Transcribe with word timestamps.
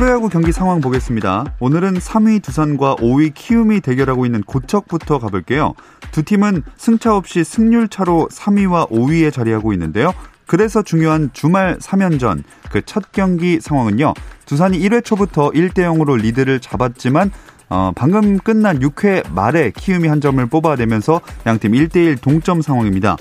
프로야구 0.00 0.30
경기 0.30 0.50
상황 0.50 0.80
보겠습니다. 0.80 1.56
오늘은 1.60 1.98
3위 1.98 2.42
두산과 2.42 2.96
5위 2.96 3.34
키움이 3.34 3.82
대결하고 3.82 4.24
있는 4.24 4.40
고척부터 4.40 5.18
가볼게요. 5.18 5.74
두 6.10 6.22
팀은 6.22 6.62
승차 6.78 7.14
없이 7.14 7.44
승률 7.44 7.86
차로 7.86 8.28
3위와 8.32 8.88
5위에 8.88 9.30
자리하고 9.30 9.74
있는데요. 9.74 10.14
그래서 10.46 10.80
중요한 10.80 11.28
주말 11.34 11.76
3연전 11.76 12.44
그 12.70 12.80
첫 12.86 13.12
경기 13.12 13.60
상황은요. 13.60 14.14
두산이 14.46 14.78
1회 14.78 15.04
초부터 15.04 15.50
1대 15.50 15.80
0으로 15.80 16.18
리드를 16.18 16.60
잡았지만 16.60 17.30
어, 17.68 17.92
방금 17.94 18.38
끝난 18.38 18.78
6회 18.78 19.30
말에 19.30 19.70
키움이 19.76 20.08
한 20.08 20.22
점을 20.22 20.44
뽑아내면서 20.46 21.20
양팀 21.44 21.72
1대1 21.72 22.22
동점 22.22 22.62
상황입니다. 22.62 23.18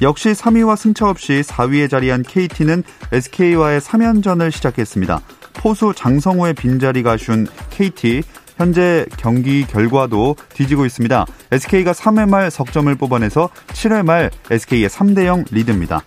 역시 0.00 0.30
3위와 0.30 0.76
승차 0.76 1.08
없이 1.08 1.42
4위에 1.44 1.90
자리한 1.90 2.22
KT는 2.22 2.84
SK와의 3.10 3.80
3연전을 3.80 4.52
시작했습니다. 4.52 5.20
포수 5.54 5.92
장성호의 5.94 6.54
빈자리가 6.54 7.12
아쉬운 7.12 7.46
KT 7.70 8.22
현재 8.56 9.04
경기 9.16 9.66
결과도 9.66 10.36
뒤지고 10.52 10.86
있습니다. 10.86 11.26
SK가 11.50 11.92
3회 11.92 12.28
말 12.28 12.50
석점을 12.50 12.94
뽑아내서 12.94 13.48
7회 13.68 14.04
말 14.04 14.30
SK의 14.50 14.88
3대 14.88 15.24
0 15.26 15.44
리드입니다. 15.50 16.02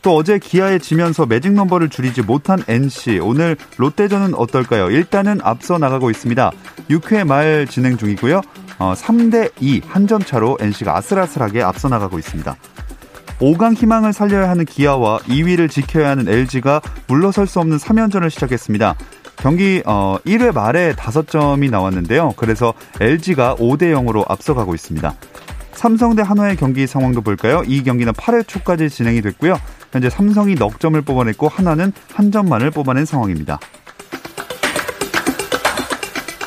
또 0.00 0.16
어제 0.16 0.38
기아에 0.38 0.78
지면서 0.78 1.24
매직 1.24 1.52
넘버를 1.52 1.88
줄이지 1.88 2.22
못한 2.22 2.62
NC 2.68 3.20
오늘 3.20 3.56
롯데전은 3.78 4.34
어떨까요? 4.34 4.90
일단은 4.90 5.40
앞서 5.42 5.78
나가고 5.78 6.10
있습니다. 6.10 6.50
6회 6.90 7.24
말 7.26 7.66
진행 7.66 7.96
중이고요. 7.96 8.42
어, 8.78 8.92
3대 8.94 9.50
2 9.60 9.80
한 9.86 10.06
점 10.06 10.22
차로 10.22 10.58
NC가 10.60 10.96
아슬아슬하게 10.96 11.62
앞서 11.62 11.88
나가고 11.88 12.18
있습니다. 12.18 12.54
5강 13.44 13.76
희망을 13.76 14.14
살려야 14.14 14.48
하는 14.48 14.64
기아와 14.64 15.18
2위를 15.18 15.70
지켜야 15.70 16.08
하는 16.10 16.28
LG가 16.28 16.80
물러설 17.08 17.46
수 17.46 17.60
없는 17.60 17.76
3연전을 17.76 18.30
시작했습니다. 18.30 18.94
경기 19.36 19.82
어, 19.84 20.16
1회 20.24 20.54
말에 20.54 20.94
5점이 20.94 21.70
나왔는데요. 21.70 22.32
그래서 22.36 22.72
LG가 23.00 23.56
5대 23.56 23.92
0으로 23.92 24.24
앞서가고 24.30 24.74
있습니다. 24.74 25.14
삼성 25.72 26.16
대 26.16 26.22
한화의 26.22 26.56
경기 26.56 26.86
상황도 26.86 27.20
볼까요? 27.20 27.62
이 27.66 27.82
경기는 27.82 28.14
8회 28.14 28.46
초까지 28.46 28.88
진행이 28.88 29.20
됐고요. 29.20 29.60
현재 29.92 30.08
삼성이 30.08 30.54
넉 30.54 30.80
점을 30.80 30.98
뽑아냈고 31.00 31.48
하나는 31.48 31.92
한 32.14 32.32
점만을 32.32 32.70
뽑아낸 32.70 33.04
상황입니다. 33.04 33.58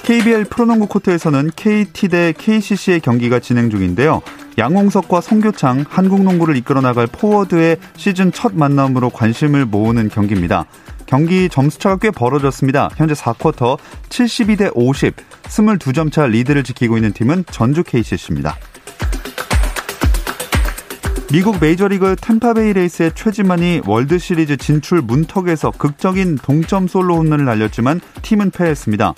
KBL 0.03 0.45
프로농구 0.45 0.87
코트에서는 0.87 1.51
KT 1.55 2.07
대 2.07 2.33
KCC의 2.35 3.01
경기가 3.01 3.39
진행 3.39 3.69
중인데요. 3.69 4.21
양홍석과 4.57 5.21
송교창, 5.21 5.85
한국 5.87 6.23
농구를 6.23 6.57
이끌어 6.57 6.81
나갈 6.81 7.05
포워드의 7.05 7.77
시즌 7.95 8.31
첫 8.31 8.55
만남으로 8.55 9.11
관심을 9.11 9.65
모으는 9.65 10.09
경기입니다. 10.09 10.65
경기 11.05 11.47
점수차가 11.47 11.97
꽤 11.97 12.11
벌어졌습니다. 12.11 12.89
현재 12.95 13.13
4쿼터 13.13 13.77
72대 14.09 14.71
50, 14.73 15.15
22점 15.43 16.11
차 16.11 16.25
리드를 16.25 16.63
지키고 16.63 16.97
있는 16.97 17.13
팀은 17.13 17.45
전주 17.51 17.83
KCC입니다. 17.83 18.57
미국 21.31 21.57
메이저리그 21.59 22.15
템파베이 22.19 22.73
레이스의 22.73 23.11
최지만이 23.13 23.81
월드시리즈 23.85 24.57
진출 24.57 25.01
문턱에서 25.01 25.71
극적인 25.71 26.37
동점 26.37 26.87
솔로 26.87 27.17
홈런을 27.17 27.45
날렸지만 27.45 27.99
팀은 28.21 28.51
패했습니다. 28.51 29.13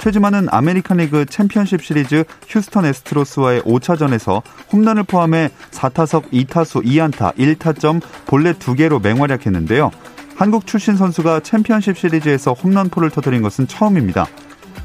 최지만은 0.00 0.46
아메리칸 0.50 0.96
리그 0.96 1.26
챔피언십 1.26 1.84
시리즈 1.84 2.24
휴스턴 2.48 2.86
에스트로스와의 2.86 3.60
5차전에서 3.60 4.40
홈런을 4.72 5.02
포함해 5.02 5.50
4타석 5.72 6.30
2타수 6.32 6.86
2안타 6.86 7.36
1타점 7.36 8.00
볼넷 8.24 8.54
2개로 8.54 9.02
맹활약했는데요. 9.02 9.90
한국 10.36 10.66
출신 10.66 10.96
선수가 10.96 11.40
챔피언십 11.40 11.98
시리즈에서 11.98 12.54
홈런포를 12.54 13.10
터뜨린 13.10 13.42
것은 13.42 13.68
처음입니다. 13.68 14.26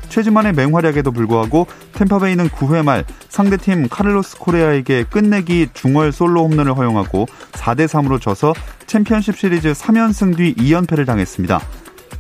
최지만의 0.10 0.52
맹활약에도 0.52 1.14
불구하고 1.14 1.68
템파베이는 1.94 2.50
9회 2.50 2.84
말 2.84 3.06
상대팀 3.30 3.88
카를로스 3.88 4.38
코레아에게 4.40 5.06
끝내기 5.06 5.70
중월 5.74 6.12
솔로 6.12 6.44
홈런을 6.44 6.76
허용하고 6.76 7.26
4대 7.54 7.88
3으로 7.88 8.20
져서 8.20 8.54
챔피언십 8.86 9.38
시리즈 9.38 9.72
3연승 9.72 10.36
뒤 10.36 10.54
2연패를 10.56 11.06
당했습니다. 11.06 11.62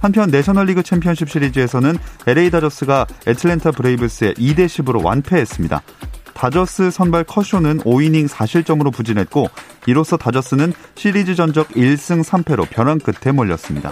한편 0.06 0.30
내셔널리그 0.30 0.84
챔피언십 0.84 1.32
시리즈에서는 1.32 1.98
LA 2.28 2.52
다저스가 2.52 3.08
애틀랜타 3.26 3.72
브레이브스에 3.72 4.34
2대 4.36 4.68
10으로 4.68 5.04
완패했습니다. 5.04 5.82
다저스 6.36 6.92
선발 6.92 7.24
커쇼는 7.24 7.80
5이닝 7.80 8.30
4실점으로 8.30 8.94
부진했고 8.94 9.48
이로써 9.88 10.16
다저스는 10.16 10.74
시리즈 10.94 11.34
전적 11.34 11.70
1승 11.70 12.24
3패로 12.24 12.70
벼랑 12.70 13.00
끝에 13.00 13.32
몰렸습니다. 13.34 13.90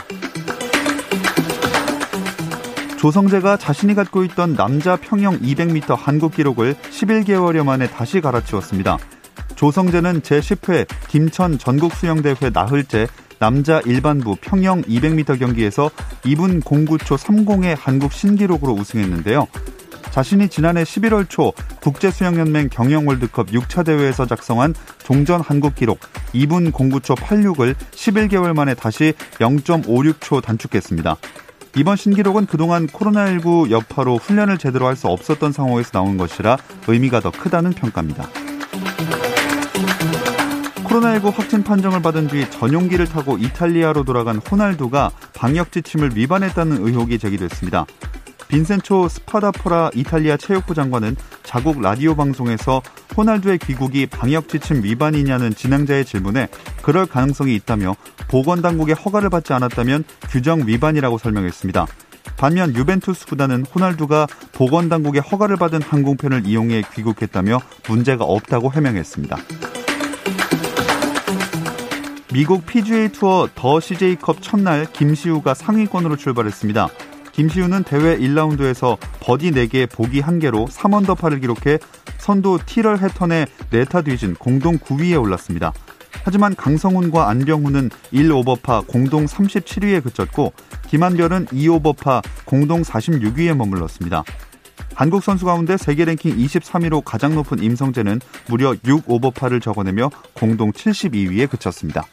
조성재가 2.99 3.57
자신이 3.57 3.95
갖고 3.95 4.23
있던 4.25 4.55
남자 4.55 4.95
평영 4.95 5.39
200m 5.39 5.95
한국 5.97 6.35
기록을 6.35 6.75
11개월여 6.75 7.63
만에 7.63 7.87
다시 7.87 8.21
갈아치웠습니다. 8.21 8.99
조성재는 9.55 10.21
제10회 10.21 10.85
김천 11.07 11.57
전국수영대회 11.57 12.51
나흘째 12.53 13.07
남자 13.43 13.81
일반부 13.81 14.37
평영 14.39 14.83
200m 14.83 15.37
경기에서 15.37 15.89
2분 16.23 16.63
09초 16.63 17.17
30의 17.17 17.75
한국 17.77 18.13
신기록으로 18.13 18.71
우승했는데요. 18.71 19.47
자신이 20.11 20.47
지난해 20.47 20.83
11월 20.83 21.27
초 21.27 21.51
국제수영연맹 21.81 22.69
경영월드컵 22.69 23.47
6차 23.47 23.85
대회에서 23.85 24.27
작성한 24.27 24.73
종전 24.99 25.41
한국 25.41 25.75
기록 25.75 25.99
2분 26.33 26.71
09초 26.71 27.17
86을 27.17 27.75
11개월 27.91 28.55
만에 28.55 28.75
다시 28.75 29.11
0.56초 29.39 30.41
단축했습니다. 30.41 31.17
이번 31.75 31.97
신기록은 31.97 32.45
그동안 32.45 32.87
코로나19 32.87 33.71
여파로 33.71 34.19
훈련을 34.19 34.57
제대로 34.57 34.87
할 34.87 34.95
수 34.95 35.09
없었던 35.09 35.51
상황에서 35.51 35.91
나온 35.91 36.15
것이라 36.15 36.57
의미가 36.87 37.19
더 37.19 37.29
크다는 37.29 37.71
평가입니다. 37.71 38.29
코로나19 41.03 41.33
확진 41.33 41.63
판정을 41.63 42.01
받은 42.01 42.27
뒤 42.27 42.49
전용기를 42.49 43.07
타고 43.07 43.37
이탈리아로 43.37 44.03
돌아간 44.05 44.37
호날두가 44.37 45.11
방역 45.33 45.71
지침을 45.71 46.15
위반했다는 46.15 46.85
의혹이 46.85 47.19
제기됐습니다. 47.19 47.85
빈센초 48.47 49.09
스파다포라 49.09 49.91
이탈리아 49.95 50.37
체육부 50.37 50.73
장관은 50.73 51.15
자국 51.43 51.81
라디오 51.81 52.15
방송에서 52.15 52.81
호날두의 53.17 53.57
귀국이 53.59 54.05
방역 54.05 54.47
지침 54.47 54.83
위반이냐는 54.83 55.53
진행자의 55.53 56.05
질문에 56.05 56.47
그럴 56.81 57.05
가능성이 57.05 57.55
있다며 57.55 57.95
보건 58.29 58.61
당국의 58.61 58.95
허가를 58.95 59.29
받지 59.29 59.53
않았다면 59.53 60.05
규정 60.29 60.65
위반이라고 60.65 61.17
설명했습니다. 61.17 61.85
반면 62.37 62.75
유벤투스 62.75 63.25
구단은 63.27 63.65
호날두가 63.65 64.27
보건 64.53 64.89
당국의 64.89 65.21
허가를 65.21 65.57
받은 65.57 65.81
항공편을 65.81 66.45
이용해 66.45 66.83
귀국했다며 66.93 67.59
문제가 67.87 68.23
없다고 68.23 68.71
해명했습니다. 68.71 69.37
미국 72.33 72.65
PGA 72.65 73.09
투어 73.09 73.47
더 73.53 73.79
CJ컵 73.79 74.41
첫날 74.41 74.91
김시우가 74.91 75.53
상위권으로 75.53 76.15
출발했습니다. 76.15 76.89
김시우는 77.31 77.83
대회 77.83 78.17
1라운드에서 78.17 78.97
버디 79.19 79.51
4개, 79.51 79.87
보기 79.91 80.19
1개로 80.21 80.67
3언더파를 80.67 81.41
기록해 81.41 81.77
선두 82.17 82.57
티럴 82.65 82.97
해턴의 82.97 83.45
네타 83.69 84.01
뒤진 84.01 84.33
공동 84.33 84.79
9위에 84.79 85.21
올랐습니다. 85.21 85.73
하지만 86.23 86.55
강성훈과 86.55 87.29
안병훈은 87.29 87.91
1오버파 88.11 88.87
공동 88.87 89.25
37위에 89.25 90.03
그쳤고 90.03 90.53
김한별은 90.87 91.45
2오버파 91.47 92.23
공동 92.45 92.81
46위에 92.81 93.55
머물렀습니다. 93.55 94.23
한국 94.95 95.23
선수 95.23 95.45
가운데 95.45 95.77
세계 95.77 96.05
랭킹 96.05 96.37
23위로 96.37 97.03
가장 97.03 97.35
높은 97.35 97.61
임성재는 97.61 98.21
무려 98.47 98.75
6 98.85 99.03
오버파를 99.07 99.59
적어내며 99.59 100.09
공동 100.33 100.71
72위에 100.71 101.49
그쳤습니다. 101.49 102.05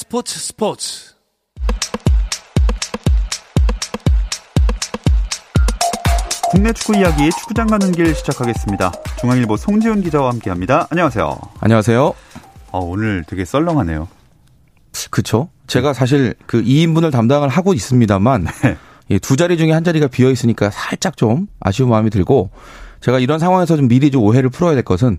스포츠 0.00 0.38
스포츠. 0.38 1.12
국내 6.48 6.72
축구 6.72 6.96
이야기 6.96 7.28
축구장 7.30 7.66
가는 7.66 7.90
길 7.90 8.14
시작하겠습니다. 8.14 8.92
중앙일보 9.18 9.56
송지훈 9.56 10.02
기자와 10.02 10.30
함께합니다. 10.30 10.86
안녕하세요. 10.90 11.36
안녕하세요. 11.58 12.14
어, 12.70 12.78
오늘 12.78 13.24
되게 13.26 13.44
썰렁하네요. 13.44 14.06
그쵸. 15.10 15.48
제가 15.66 15.92
사실 15.94 16.36
그 16.46 16.62
2인분을 16.62 17.10
담당을 17.10 17.48
하고 17.48 17.74
있습니다만 17.74 18.46
네. 19.08 19.18
두 19.18 19.36
자리 19.36 19.58
중에 19.58 19.72
한 19.72 19.82
자리가 19.82 20.06
비어 20.06 20.30
있으니까 20.30 20.70
살짝 20.70 21.16
좀 21.16 21.48
아쉬운 21.58 21.90
마음이 21.90 22.10
들고 22.10 22.50
제가 23.00 23.18
이런 23.18 23.40
상황에서 23.40 23.76
좀 23.76 23.88
미리 23.88 24.12
좀 24.12 24.22
오해를 24.22 24.48
풀어야 24.48 24.74
될 24.74 24.84
것은 24.84 25.18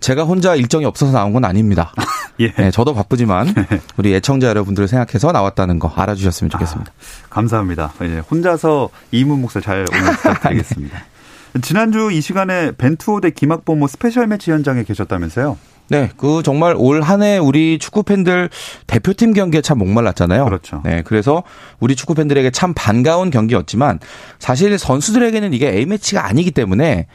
제가 0.00 0.24
혼자 0.24 0.54
일정이 0.54 0.86
없어서 0.86 1.12
나온 1.12 1.34
건 1.34 1.44
아닙니다. 1.44 1.92
예. 2.40 2.52
네, 2.52 2.70
저도 2.70 2.94
바쁘지만 2.94 3.54
우리 3.96 4.14
애청자 4.14 4.48
여러분들을 4.48 4.88
생각해서 4.88 5.30
나왔다는 5.32 5.78
거 5.78 5.88
알아주셨으면 5.94 6.50
좋겠습니다. 6.50 6.90
아, 6.92 7.26
감사합니다. 7.30 7.92
이제 8.02 8.18
혼자서 8.18 8.88
이문 9.12 9.40
목소리 9.40 9.62
잘 9.62 9.84
오늘 9.92 10.12
부탁드리겠습니다. 10.16 10.98
네. 10.98 11.60
지난주 11.60 12.10
이 12.10 12.20
시간에 12.20 12.72
벤투호 12.72 13.20
대 13.20 13.30
김학범호 13.30 13.86
스페셜 13.86 14.26
매치 14.26 14.50
현장에 14.50 14.82
계셨다면서요? 14.82 15.56
네, 15.88 16.10
그 16.16 16.42
정말 16.42 16.74
올 16.76 17.02
한 17.02 17.22
해 17.22 17.36
우리 17.38 17.78
축구 17.78 18.02
팬들 18.02 18.48
대표팀 18.86 19.34
경기에 19.34 19.60
참 19.60 19.78
목말랐잖아요. 19.78 20.44
그렇죠. 20.46 20.80
네, 20.84 21.02
그래서 21.04 21.44
우리 21.78 21.94
축구 21.94 22.14
팬들에게 22.14 22.50
참 22.50 22.72
반가운 22.74 23.30
경기였지만 23.30 24.00
사실 24.40 24.76
선수들에게는 24.78 25.52
이게 25.52 25.68
A 25.68 25.84
매치가 25.86 26.26
아니기 26.26 26.50
때문에 26.50 27.06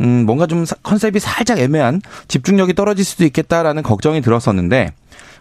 음, 0.00 0.26
뭔가 0.26 0.46
좀 0.46 0.64
컨셉이 0.82 1.20
살짝 1.20 1.58
애매한 1.58 2.00
집중력이 2.28 2.74
떨어질 2.74 3.04
수도 3.04 3.24
있겠다라는 3.24 3.82
걱정이 3.82 4.20
들었었는데 4.20 4.92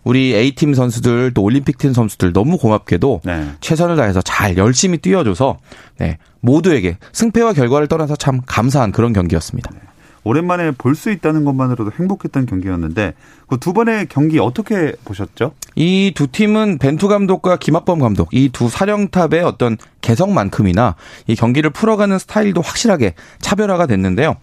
우리 0.03 0.35
A팀 0.35 0.73
선수들 0.73 1.31
또 1.33 1.41
올림픽팀 1.43 1.93
선수들 1.93 2.33
너무 2.33 2.57
고맙게도 2.57 3.21
네. 3.23 3.47
최선을 3.61 3.95
다해서 3.95 4.21
잘 4.21 4.57
열심히 4.57 4.97
뛰어줘서 4.97 5.59
네, 5.97 6.17
모두에게 6.41 6.97
승패와 7.13 7.53
결과를 7.53 7.87
떠나서 7.87 8.15
참 8.15 8.41
감사한 8.45 8.91
그런 8.91 9.13
경기였습니다. 9.13 9.71
네. 9.73 9.79
오랜만에 10.23 10.71
볼 10.71 10.95
수 10.95 11.11
있다는 11.11 11.43
것만으로도 11.45 11.91
행복했던 11.99 12.45
경기였는데 12.45 13.13
그 13.47 13.57
두 13.57 13.73
번의 13.73 14.07
경기 14.07 14.39
어떻게 14.39 14.93
보셨죠? 15.05 15.53
이 15.75 16.11
두 16.15 16.27
팀은 16.27 16.77
벤투 16.77 17.07
감독과 17.07 17.57
김학범 17.57 17.99
감독 17.99 18.29
이 18.33 18.49
두 18.49 18.69
사령탑의 18.69 19.43
어떤 19.43 19.77
개성만큼이나 20.01 20.95
이 21.27 21.35
경기를 21.35 21.69
풀어가는 21.71 22.17
스타일도 22.19 22.61
확실하게 22.61 23.15
차별화가 23.39 23.85
됐는데요. 23.87 24.35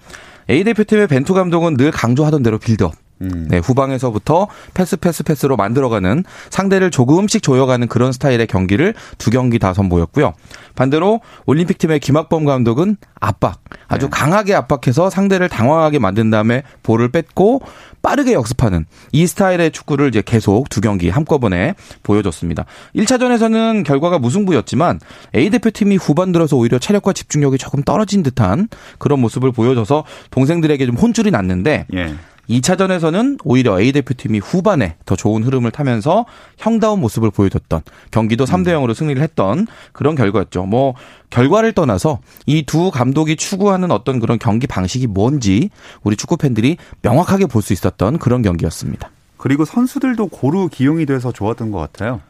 A 0.50 0.64
대표팀의 0.64 1.06
벤투 1.06 1.32
감독은 1.34 1.76
늘 1.76 1.90
강조하던 1.90 2.42
대로 2.42 2.58
빌드업. 2.58 2.92
음. 3.22 3.46
네, 3.48 3.58
후방에서부터 3.58 4.48
패스 4.74 4.96
패스 4.96 5.22
패스로 5.22 5.56
만들어가는 5.56 6.24
상대를 6.50 6.90
조금씩 6.90 7.42
조여가는 7.42 7.88
그런 7.88 8.12
스타일의 8.12 8.46
경기를 8.46 8.94
두 9.18 9.30
경기 9.30 9.58
다 9.58 9.74
선보였고요. 9.74 10.32
반대로 10.74 11.20
올림픽 11.46 11.78
팀의 11.78 12.00
김학범 12.00 12.44
감독은 12.44 12.96
압박, 13.20 13.60
아주 13.88 14.06
네. 14.06 14.10
강하게 14.10 14.54
압박해서 14.54 15.10
상대를 15.10 15.48
당황하게 15.48 15.98
만든 15.98 16.30
다음에 16.30 16.62
볼을 16.82 17.10
뺏고 17.10 17.60
빠르게 18.02 18.32
역습하는 18.32 18.86
이 19.12 19.26
스타일의 19.26 19.72
축구를 19.72 20.08
이제 20.08 20.22
계속 20.24 20.70
두 20.70 20.80
경기 20.80 21.10
한꺼번에 21.10 21.74
보여줬습니다. 22.02 22.64
1차전에서는 22.96 23.84
결과가 23.84 24.18
무승부였지만 24.18 25.00
A 25.34 25.50
대표팀이 25.50 25.96
후반 25.96 26.32
들어서 26.32 26.56
오히려 26.56 26.78
체력과 26.78 27.12
집중력이 27.12 27.58
조금 27.58 27.82
떨어진 27.82 28.22
듯한 28.22 28.68
그런 28.98 29.20
모습을 29.20 29.52
보여줘서 29.52 30.04
동생들에게 30.30 30.86
좀 30.86 30.96
혼쭐이 30.96 31.30
났는데 31.30 31.86
예. 31.94 32.14
2차전에서는 32.50 33.38
오히려 33.44 33.80
A 33.80 33.92
대표팀이 33.92 34.38
후반에 34.40 34.96
더 35.06 35.16
좋은 35.16 35.42
흐름을 35.44 35.70
타면서 35.70 36.26
형다운 36.58 37.00
모습을 37.00 37.30
보여줬던 37.30 37.82
경기도 38.10 38.44
3대 38.44 38.68
0으로 38.68 38.94
승리를 38.94 39.22
했던 39.22 39.66
그런 39.92 40.14
결과였죠. 40.16 40.64
뭐 40.66 40.94
결과를 41.30 41.72
떠나서 41.72 42.18
이 42.46 42.64
두 42.66 42.90
감독이 42.90 43.36
추구하는 43.36 43.90
어떤 43.90 44.18
그런 44.20 44.38
경기 44.38 44.66
방식이 44.66 45.06
뭔지 45.06 45.70
우리 46.02 46.16
축구 46.16 46.36
팬들이 46.36 46.76
명확하게 47.02 47.46
볼 47.46 47.62
수 47.62 47.72
있었던 47.72 48.18
그런 48.18 48.42
경기였습니다. 48.42 49.10
그리고 49.36 49.64
선수들도 49.64 50.26
고루 50.28 50.68
기용이 50.68 51.06
돼서 51.06 51.30
좋았던 51.32 51.70
것 51.70 51.78
같아요. 51.78 52.20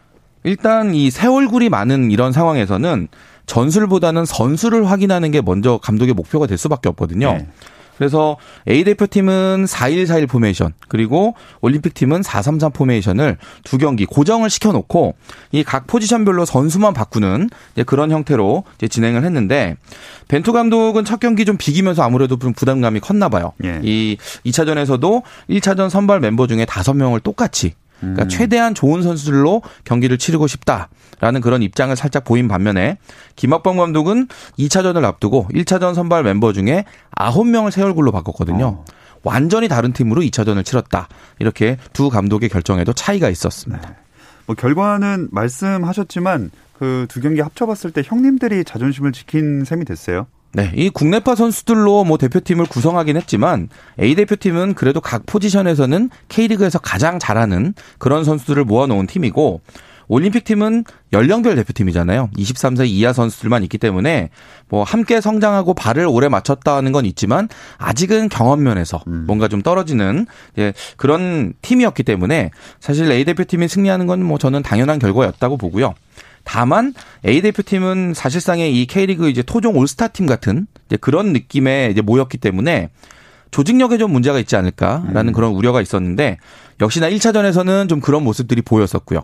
일단 0.45 0.95
이 0.95 1.11
새 1.11 1.27
얼굴이 1.29 1.69
많은 1.69 2.11
이런 2.11 2.33
상황에서는 2.33 3.09
전술보다는 3.47 4.25
선수를 4.25 4.89
확인하는 4.91 5.31
게 5.33 5.41
먼저 5.41 5.79
감독의 5.83 6.15
목표가 6.15 6.47
될 6.47 6.57
수밖에 6.57 6.89
없거든요. 6.91 7.33
네. 7.33 7.49
그래서 8.01 8.39
A 8.67 8.83
대표팀은 8.83 9.67
4-1-4-1 9.67 10.27
포메이션 10.27 10.73
그리고 10.89 11.35
올림픽팀은 11.61 12.23
4-3-3 12.23 12.73
포메이션을 12.73 13.37
두 13.63 13.77
경기 13.77 14.07
고정을 14.07 14.49
시켜놓고 14.49 15.15
이 15.53 15.65
각 15.65 15.87
포지션별로 15.87 16.47
선수만 16.47 16.95
바꾸는 16.95 17.51
그런 17.85 18.11
형태로 18.11 18.65
진행을 18.89 19.23
했는데 19.25 19.77
벤투 20.29 20.53
감독은 20.55 21.05
첫 21.05 21.21
경기 21.21 21.45
좀 21.45 21.59
비기면서 21.59 22.03
아무래도 22.03 22.39
좀 22.39 22.55
부담감이 22.55 23.01
컸나 23.01 23.29
봐요. 23.29 23.53
예. 23.65 23.81
이 23.83 24.17
2차전에서도 24.47 25.23
1차전 25.51 25.91
선발 25.91 26.21
멤버 26.21 26.47
중에 26.47 26.65
5명을 26.65 27.23
똑같이 27.23 27.75
그러니까 28.01 28.25
음. 28.25 28.29
최대한 28.29 28.75
좋은 28.75 29.03
선수들로 29.03 29.63
경기를 29.85 30.19
치르고 30.19 30.47
싶다라는 30.47 31.41
그런 31.43 31.63
입장을 31.63 31.95
살짝 31.95 32.25
보인 32.25 32.49
반면에 32.49 32.99
김학범 33.37 33.77
감독은 33.77 34.29
2차전을 34.59 35.05
앞두고 35.05 35.49
1차전 35.53 35.95
선발 35.95 36.25
멤버 36.25 36.53
중에 36.53 36.85
9명을 37.17 37.71
새 37.71 37.83
얼굴로 37.83 38.13
바꿨거든요. 38.13 38.67
어. 38.67 38.85
완전히 39.23 39.69
다른 39.69 39.93
팀으로 39.93 40.23
2차전을 40.23 40.65
치렀다. 40.65 41.09
이렇게 41.39 41.77
두 41.93 42.09
감독의 42.09 42.49
결정에도 42.49 42.93
차이가 42.93 43.29
있었습니다. 43.29 43.89
네. 43.89 43.97
뭐 44.47 44.57
결과는 44.57 45.29
말씀하셨지만 45.31 46.51
그 46.79 47.07
두 47.09 47.21
경기 47.21 47.43
합쳐봤을 47.43 47.93
때 47.93 48.03
형님들이 48.05 48.65
자존심을 48.65 49.13
지킨 49.13 49.65
셈이 49.65 49.85
됐어요. 49.85 50.27
네, 50.53 50.73
이 50.75 50.91
국내파 50.91 51.37
선수들로 51.37 52.05
뭐 52.05 52.19
대표팀을 52.19 52.67
구성하긴 52.67 53.17
했지만 53.17 53.69
A 54.01 54.15
대표팀은 54.17 54.75
그래도 54.75 55.01
각 55.01 55.25
포지션에서는 55.27 56.11
K리그에서 56.29 56.79
가장 56.81 57.19
잘하는 57.21 57.75
그런 57.99 58.25
선수들을 58.25 58.65
모아놓은 58.65 59.07
팀이고 59.07 59.61
올림픽 60.09 60.43
팀은 60.43 60.85
연령별 61.13 61.55
대표팀이잖아요. 61.55 62.31
23세 62.37 62.89
이하 62.89 63.13
선수들만 63.13 63.63
있기 63.63 63.79
때문에 63.79 64.31
뭐 64.69 64.83
함께 64.83 65.21
성장하고 65.21 65.73
발을 65.75 66.05
오래 66.09 66.29
맞췄다는 66.29 66.91
건 66.91 67.05
있지만 67.05 67.49
아직은 67.79 68.29
경험 68.29 68.61
면에서 68.65 69.05
음. 69.07 69.23
뭔가 69.29 69.47
좀 69.47 69.63
떨어지는 69.63 70.27
예, 70.59 70.73
그런 70.97 71.53
팀이었기 71.63 72.03
때문에 72.03 72.51
사실 72.81 73.09
A 73.13 73.25
대표팀이 73.25 73.69
승리하는 73.69 74.09
건 74.09 74.21
뭐 74.21 74.37
저는 74.37 74.65
당연한 74.65 74.99
결과였다고 74.99 75.57
보고요. 75.57 75.95
다만 76.45 76.95
A 77.27 77.41
대표팀은 77.43 78.15
사실상의 78.15 78.81
이 78.81 78.87
K리그 78.87 79.29
이제 79.29 79.43
토종 79.43 79.77
올스타 79.77 80.09
팀 80.09 80.27
같은 80.27 80.67
이제 80.87 80.97
그런 80.97 81.33
느낌에 81.33 81.89
이제 81.91 82.01
모였기 82.01 82.39
때문에 82.39 82.91
조직력에 83.51 83.99
좀 83.99 84.13
문제가 84.13 84.39
있지 84.39 84.57
않을까라는 84.57 85.29
음. 85.29 85.33
그런 85.33 85.53
우려가 85.53 85.81
있었는데 85.81 86.39
역시나 86.81 87.11
1차전에서는 87.11 87.89
좀 87.89 88.01
그런 88.01 88.23
모습들이 88.25 88.63
보였었고요. 88.63 89.23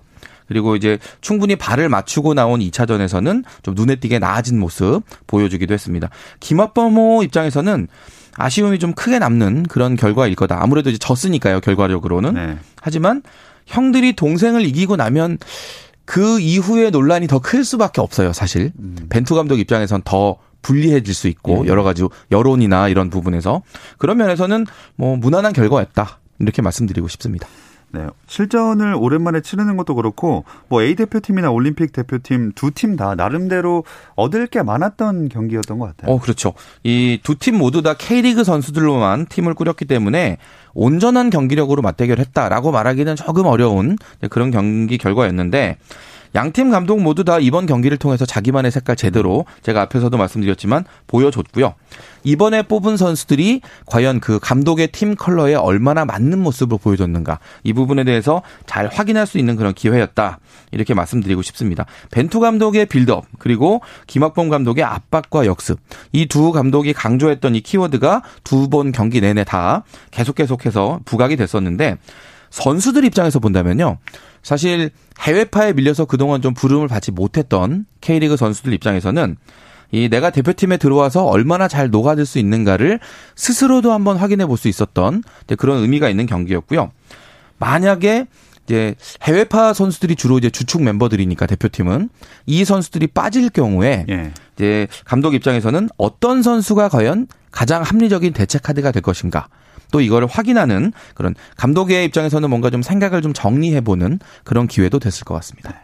그리고 0.49 0.77
이제 0.77 0.99
충분히 1.21 1.57
발을 1.57 1.89
맞추고 1.89 2.35
나온 2.35 2.61
2차전에서는 2.61 3.45
좀 3.63 3.75
눈에 3.75 3.97
띄게 3.97 4.19
나아진 4.19 4.59
모습 4.59 5.03
보여주기도 5.27 5.75
했습니다. 5.75 6.09
김학범호 6.41 7.23
입장에서는 7.25 7.89
아쉬움이 8.37 8.79
좀 8.79 8.93
크게 8.93 9.19
남는 9.19 9.65
그런 9.65 9.97
결과일 9.97 10.35
거다. 10.35 10.63
아무래도 10.63 10.91
이제 10.91 10.99
졌으니까요, 10.99 11.61
결과적으로는. 11.61 12.35
네. 12.35 12.59
하지만 12.81 13.23
형들이 13.67 14.15
동생을 14.15 14.65
이기고 14.67 14.97
나면 14.97 15.39
그 16.07 16.41
이후에 16.41 16.91
논란이 16.91 17.27
더 17.27 17.39
클 17.41 17.65
수밖에 17.65 18.01
없어요, 18.01 18.33
사실. 18.33 18.73
음. 18.79 18.97
벤투 19.11 19.35
감독 19.35 19.59
입장에선 19.59 20.03
더 20.05 20.37
불리해질 20.63 21.15
수 21.15 21.29
있고 21.29 21.65
예. 21.65 21.69
여러 21.69 21.83
가지 21.83 22.03
여론이나 22.33 22.89
이런 22.89 23.11
부분에서 23.11 23.63
그런 23.99 24.17
면에서는 24.17 24.67
뭐 24.97 25.17
무난한 25.17 25.53
결과였다. 25.53 26.19
이렇게 26.39 26.63
말씀드리고 26.63 27.09
싶습니다. 27.09 27.47
네. 27.93 28.07
실전을 28.27 28.95
오랜만에 28.95 29.41
치르는 29.41 29.77
것도 29.77 29.95
그렇고 29.95 30.45
뭐 30.69 30.83
A 30.83 30.95
대표팀이나 30.97 31.51
올림픽 31.51 31.93
대표팀 31.93 32.53
두 32.55 32.71
팀 32.73 32.97
다 32.97 33.15
나름대로 33.15 33.85
얻을 34.17 34.49
게 34.49 34.63
많았던 34.63 35.29
경기였던 35.31 35.79
것 35.79 35.97
같아요. 35.97 36.13
어, 36.15 36.21
그렇죠. 36.21 36.53
이 36.85 37.19
두 37.23 37.37
팀 37.39 37.57
모두 37.57 37.83
다 37.83 37.95
K리그 37.95 38.45
선수들로만 38.45 39.27
팀을 39.27 39.55
꾸렸기 39.55 39.85
때문에 39.87 40.37
온전한 40.75 41.31
경기력으로 41.31 41.81
맞대결했다라고 41.81 42.71
말하기는 42.71 43.17
조금 43.17 43.47
어려운 43.47 43.97
그런 44.31 44.51
경기 44.51 44.99
결과였는데 44.99 45.79
양팀 46.37 46.71
감독 46.71 47.01
모두 47.01 47.25
다 47.25 47.39
이번 47.39 47.65
경기를 47.65 47.97
통해서 47.97 48.27
자기만의 48.27 48.71
색깔 48.71 48.95
제대로 48.95 49.47
제가 49.63 49.81
앞에서도 49.81 50.15
말씀드렸지만 50.17 50.85
보여줬고요. 51.07 51.75
이번에 52.25 52.63
뽑은 52.63 52.99
선수들이 52.99 53.63
과연 53.87 54.21
그 54.21 54.39
감독의 54.39 54.89
팀 54.89 55.15
컬러에 55.15 55.55
얼마나 55.55 56.05
맞는 56.05 56.39
모습을 56.39 56.77
보여줬는가 56.79 57.39
이 57.65 57.73
부분에 57.73 58.05
대해서 58.05 58.43
잘 58.67 58.87
확인할 58.87 59.27
수 59.27 59.39
있는 59.39 59.57
그런 59.57 59.73
기회였다 59.73 60.39
이렇게 60.73 60.93
말씀드리고 60.93 61.41
싶습니다. 61.41 61.87
벤투 62.11 62.39
감독의 62.41 62.85
빌드업 62.87 63.25
그리고 63.39 63.81
김학범 64.07 64.51
감독의 64.51 64.85
압박과 64.85 65.47
역습 65.47 65.81
이 66.13 66.27
두 66.27 66.53
감독이 66.53 66.93
강조했던 66.93 67.55
이 67.55 67.61
키워드가 67.63 68.23
두 68.45 68.69
번 68.69 68.93
경기 68.93 69.21
내내 69.23 69.45
다 69.45 69.85
계속 70.11 70.35
계속해서 70.35 71.01
부각이 71.07 71.37
됐었는데 71.37 71.97
선수들 72.51 73.05
입장에서 73.05 73.39
본다면요. 73.39 73.99
사실 74.43 74.91
해외파에 75.21 75.73
밀려서 75.73 76.05
그동안 76.05 76.43
좀 76.43 76.55
부름을 76.55 76.89
받지 76.89 77.11
못했던 77.11 77.87
K리그 78.01 78.37
선수들 78.37 78.73
입장에서는 78.73 79.37
이 79.93 80.09
내가 80.09 80.31
대표팀에 80.31 80.77
들어와서 80.79 81.25
얼마나 81.25 81.69
잘 81.69 81.91
녹아들 81.91 82.27
수 82.27 82.39
있는가를 82.39 82.99
스스로도 83.35 83.93
한번 83.93 84.17
확인해 84.17 84.47
볼 84.47 84.57
수 84.57 84.69
있었던 84.69 85.23
그런 85.59 85.79
의미가 85.81 86.09
있는 86.09 86.27
경기였고요. 86.27 86.91
만약에 87.59 88.27
이제 88.67 88.97
해외파 89.23 89.73
선수들이 89.73 90.17
주로 90.17 90.39
이제 90.39 90.51
주축 90.51 90.83
멤버들이니까 90.83 91.47
대표팀은 91.47 92.09
이 92.47 92.65
선수들이 92.65 93.07
빠질 93.09 93.49
경우에 93.49 94.07
예. 94.09 94.33
이제 94.57 94.89
감독 95.05 95.35
입장에서는 95.35 95.89
어떤 95.97 96.43
선수가 96.43 96.89
과연 96.89 97.29
가장 97.53 97.83
합리적인 97.83 98.33
대체 98.33 98.59
카드가 98.59 98.91
될 98.91 99.03
것인가 99.03 99.49
또 99.91 100.01
이거를 100.01 100.29
확인하는 100.29 100.93
그런 101.15 101.35
감독의 101.57 102.05
입장에서는 102.07 102.49
뭔가 102.51 102.71
좀 102.71 102.83
생각을 102.83 103.23
좀 103.23 103.33
정리해 103.33 103.81
보는 103.81 104.19
그런 104.45 104.67
기회도 104.67 104.99
됐을 104.99 105.25
것 105.25 105.35
같습니다. 105.35 105.71
네. 105.71 105.77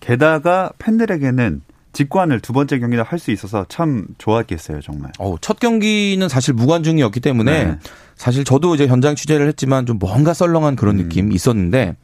게다가 0.00 0.70
팬들에게는 0.78 1.62
직관을 1.92 2.40
두 2.40 2.52
번째 2.52 2.78
경기를 2.78 3.04
할수 3.04 3.30
있어서 3.30 3.64
참 3.70 4.06
좋았겠어요, 4.18 4.82
정말. 4.82 5.12
어, 5.18 5.36
첫 5.40 5.58
경기는 5.58 6.28
사실 6.28 6.52
무관중이었기 6.52 7.20
때문에 7.20 7.64
네. 7.64 7.78
사실 8.16 8.44
저도 8.44 8.74
이제 8.74 8.86
현장 8.86 9.14
취재를 9.14 9.48
했지만 9.48 9.86
좀 9.86 9.98
뭔가 9.98 10.34
썰렁한 10.34 10.76
그런 10.76 10.98
음. 10.98 11.04
느낌이 11.04 11.34
있었는데 11.34 11.96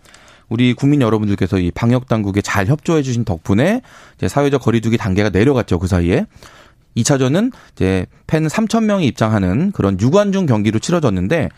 우리 0.49 0.73
국민 0.75 1.03
여러분들께서 1.03 1.59
이 1.59 1.71
방역 1.71 2.09
당국에 2.09 2.41
잘 2.41 2.67
협조해 2.67 3.03
주신 3.03 3.25
덕분에 3.25 3.83
이제 4.17 4.29
사회적 4.29 4.63
거리두기 4.63 4.97
단계가 4.97 5.29
내려갔죠. 5.29 5.79
그 5.79 5.87
사이에. 5.87 6.27
2차전은 6.97 7.53
이제 7.73 8.07
팬 8.27 8.47
3천 8.47 8.85
명이 8.85 9.07
입장하는 9.07 9.73
그런 9.73 9.99
유관중 10.01 10.47
경기로 10.47 10.79
치러졌는데 10.79 11.49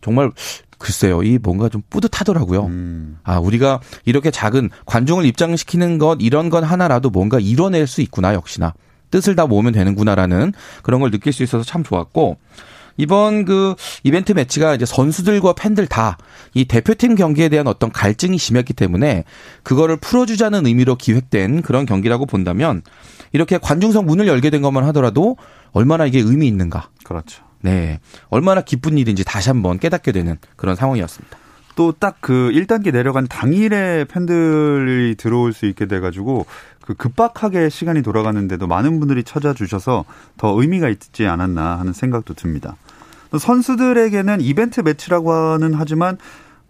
정말 0.00 0.30
글쎄요, 0.78 1.22
이 1.22 1.38
뭔가 1.40 1.68
좀 1.68 1.82
뿌듯하더라고요. 1.90 2.64
음. 2.64 3.18
아, 3.22 3.38
우리가 3.38 3.80
이렇게 4.06 4.30
작은 4.30 4.70
관중을 4.86 5.26
입장시키는 5.26 5.98
것, 5.98 6.18
이런 6.20 6.48
건 6.48 6.64
하나라도 6.64 7.10
뭔가 7.10 7.38
이뤄낼 7.38 7.86
수 7.86 8.00
있구나, 8.00 8.32
역시나. 8.32 8.72
뜻을 9.10 9.36
다 9.36 9.46
모으면 9.46 9.72
되는구나라는 9.72 10.52
그런 10.82 11.00
걸 11.00 11.10
느낄 11.10 11.34
수 11.34 11.42
있어서 11.42 11.64
참 11.64 11.84
좋았고, 11.84 12.38
이번 12.96 13.44
그 13.44 13.74
이벤트 14.04 14.32
매치가 14.32 14.74
이제 14.74 14.84
선수들과 14.84 15.54
팬들 15.54 15.86
다 15.86 16.16
이 16.54 16.64
대표팀 16.64 17.14
경기에 17.14 17.48
대한 17.48 17.66
어떤 17.66 17.92
갈증이 17.92 18.38
심했기 18.38 18.72
때문에 18.72 19.24
그거를 19.62 19.96
풀어주자는 19.96 20.66
의미로 20.66 20.96
기획된 20.96 21.62
그런 21.62 21.86
경기라고 21.86 22.26
본다면 22.26 22.82
이렇게 23.32 23.58
관중석 23.58 24.04
문을 24.06 24.26
열게 24.26 24.50
된 24.50 24.62
것만 24.62 24.84
하더라도 24.86 25.36
얼마나 25.72 26.06
이게 26.06 26.18
의미 26.18 26.48
있는가. 26.48 26.88
그렇죠. 27.04 27.44
네. 27.60 28.00
얼마나 28.28 28.62
기쁜 28.62 28.98
일인지 28.98 29.22
다시 29.24 29.50
한번 29.50 29.78
깨닫게 29.78 30.12
되는 30.12 30.38
그런 30.56 30.74
상황이었습니다. 30.74 31.38
또 31.80 31.92
딱 31.98 32.16
그 32.20 32.50
1단계 32.52 32.92
내려간 32.92 33.26
당일에 33.26 34.04
팬들이 34.04 35.14
들어올 35.14 35.54
수 35.54 35.64
있게 35.64 35.86
돼가지고 35.86 36.44
그 36.84 36.92
급박하게 36.92 37.70
시간이 37.70 38.02
돌아가는데도 38.02 38.66
많은 38.66 39.00
분들이 39.00 39.24
찾아주셔서 39.24 40.04
더 40.36 40.60
의미가 40.60 40.90
있지 40.90 41.26
않았나 41.26 41.78
하는 41.78 41.94
생각도 41.94 42.34
듭니다. 42.34 42.76
선수들에게는 43.36 44.42
이벤트 44.42 44.82
매치라고는 44.82 45.72
하지만 45.72 46.18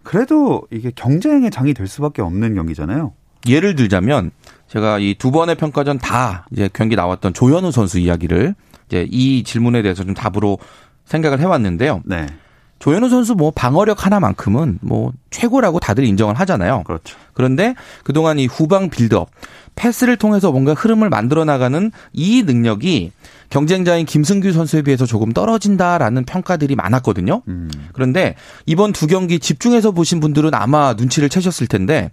그래도 0.03 0.65
이게 0.71 0.91
경쟁의 0.95 1.51
장이 1.51 1.73
될 1.73 1.87
수밖에 1.87 2.21
없는 2.21 2.55
경기잖아요. 2.55 3.11
예를 3.49 3.75
들자면 3.75 4.31
제가 4.69 4.99
이 4.99 5.15
두 5.19 5.31
번의 5.31 5.55
평가전 5.55 5.97
다 5.97 6.45
이제 6.51 6.69
경기 6.71 6.95
나왔던 6.95 7.33
조현우 7.33 7.73
선수 7.73 7.99
이야기를 7.99 8.55
이제 8.87 9.05
이 9.11 9.43
질문에 9.43 9.81
대해서 9.81 10.05
좀 10.05 10.13
답으로 10.13 10.57
생각을 11.03 11.41
해왔는데요. 11.41 12.01
네. 12.05 12.27
조현우 12.81 13.09
선수 13.09 13.35
뭐 13.35 13.51
방어력 13.51 14.05
하나만큼은 14.05 14.79
뭐 14.81 15.13
최고라고 15.29 15.79
다들 15.79 16.03
인정을 16.03 16.33
하잖아요. 16.39 16.83
그렇죠. 16.83 17.15
그런데 17.33 17.75
그동안 18.03 18.39
이 18.39 18.47
후방 18.47 18.89
빌드업, 18.89 19.29
패스를 19.75 20.17
통해서 20.17 20.51
뭔가 20.51 20.73
흐름을 20.73 21.09
만들어 21.09 21.45
나가는 21.45 21.91
이 22.11 22.41
능력이 22.41 23.11
경쟁자인 23.51 24.07
김승규 24.07 24.51
선수에 24.51 24.81
비해서 24.81 25.05
조금 25.05 25.31
떨어진다라는 25.31 26.25
평가들이 26.25 26.75
많았거든요. 26.75 27.43
음. 27.47 27.69
그런데 27.93 28.35
이번 28.65 28.93
두 28.93 29.05
경기 29.05 29.37
집중해서 29.37 29.91
보신 29.91 30.19
분들은 30.19 30.55
아마 30.55 30.93
눈치를 30.93 31.29
채셨을 31.29 31.67
텐데 31.67 32.09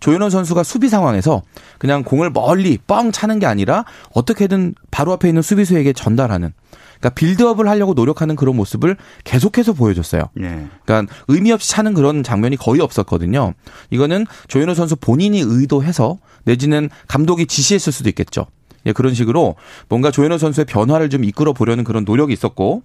조현원 0.00 0.30
선수가 0.30 0.64
수비 0.64 0.88
상황에서 0.88 1.42
그냥 1.78 2.02
공을 2.02 2.30
멀리 2.30 2.78
뻥 2.78 3.12
차는 3.12 3.38
게 3.38 3.46
아니라 3.46 3.84
어떻게든 4.12 4.74
바로 4.90 5.12
앞에 5.12 5.28
있는 5.28 5.42
수비수에게 5.42 5.92
전달하는 5.92 6.52
그러니까 7.00 7.10
빌드업을 7.10 7.68
하려고 7.68 7.94
노력하는 7.94 8.36
그런 8.36 8.56
모습을 8.56 8.96
계속해서 9.24 9.72
보여줬어요. 9.72 10.28
예. 10.40 10.66
그러니까 10.84 11.12
의미 11.28 11.50
없이 11.50 11.70
차는 11.70 11.94
그런 11.94 12.22
장면이 12.22 12.56
거의 12.56 12.80
없었거든요. 12.80 13.54
이거는 13.90 14.26
조현우 14.48 14.74
선수 14.74 14.96
본인이 14.96 15.40
의도해서 15.40 16.18
내지는 16.44 16.88
감독이 17.08 17.46
지시했을 17.46 17.92
수도 17.92 18.08
있겠죠. 18.10 18.46
예, 18.86 18.92
그런 18.92 19.14
식으로 19.14 19.56
뭔가 19.88 20.10
조현우 20.10 20.38
선수의 20.38 20.66
변화를 20.66 21.10
좀 21.10 21.24
이끌어 21.24 21.52
보려는 21.52 21.84
그런 21.84 22.04
노력이 22.04 22.32
있었고 22.32 22.82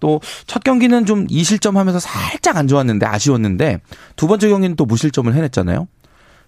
또 0.00 0.20
첫 0.46 0.64
경기는 0.64 1.06
좀 1.06 1.26
2실점 1.26 1.74
하면서 1.74 2.00
살짝 2.00 2.56
안 2.56 2.66
좋았는데 2.66 3.06
아쉬웠는데 3.06 3.80
두 4.16 4.26
번째 4.26 4.48
경기는 4.48 4.76
또 4.76 4.84
무실점을 4.86 5.32
해냈잖아요. 5.32 5.86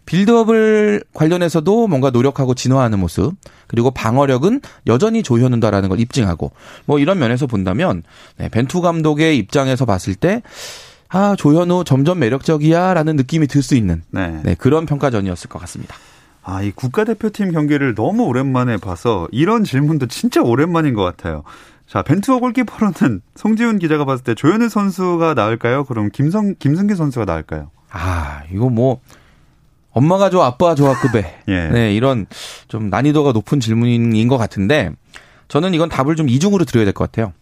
빌드업을 0.06 1.02
관련해서도 1.14 1.86
뭔가 1.88 2.10
노력하고 2.10 2.54
진화하는 2.54 2.98
모습 2.98 3.34
그리고 3.66 3.90
방어력은 3.90 4.60
여전히 4.86 5.22
조현운다라는 5.22 5.88
걸 5.88 6.00
입증하고 6.00 6.52
뭐 6.86 6.98
이런 6.98 7.18
면에서 7.18 7.46
본다면 7.46 8.02
네, 8.36 8.48
벤투 8.48 8.80
감독의 8.80 9.38
입장에서 9.38 9.84
봤을 9.86 10.14
때 10.14 10.42
아, 11.08 11.36
조현우 11.36 11.84
점점 11.84 12.18
매력적이야라는 12.20 13.16
느낌이 13.16 13.46
들 13.46 13.62
수 13.62 13.74
있는 13.74 14.02
네. 14.10 14.40
네, 14.42 14.54
그런 14.54 14.86
평가전이었을 14.86 15.48
것 15.50 15.58
같습니다. 15.60 15.94
아, 16.42 16.62
이 16.62 16.72
국가대표팀 16.72 17.52
경기를 17.52 17.94
너무 17.94 18.24
오랜만에 18.24 18.76
봐서 18.78 19.28
이런 19.30 19.62
질문도 19.62 20.06
진짜 20.08 20.42
오랜만인 20.42 20.94
것 20.94 21.02
같아요. 21.04 21.44
자, 21.86 22.02
벤투어 22.02 22.40
골키퍼로는 22.40 23.20
송지훈 23.36 23.78
기자가 23.78 24.04
봤을 24.04 24.24
때 24.24 24.34
조현우 24.34 24.68
선수가 24.68 25.34
나을까요? 25.34 25.84
그럼 25.84 26.08
김성, 26.12 26.54
김승기 26.58 26.94
선수가 26.96 27.26
나을까요? 27.26 27.70
아, 27.90 28.40
이거 28.52 28.70
뭐 28.70 29.00
엄마가 29.92 30.30
좋아, 30.30 30.46
아빠가 30.46 30.74
좋아 30.74 30.94
급의 31.00 31.24
예. 31.48 31.68
네, 31.68 31.94
이런 31.94 32.26
좀 32.68 32.88
난이도가 32.90 33.32
높은 33.32 33.60
질문인 33.60 34.26
것 34.28 34.38
같은데 34.38 34.90
저는 35.48 35.74
이건 35.74 35.88
답을 35.88 36.16
좀 36.16 36.28
이중으로 36.28 36.64
드려야 36.64 36.84
될 36.84 36.94
것 36.94 37.10
같아요. 37.10 37.32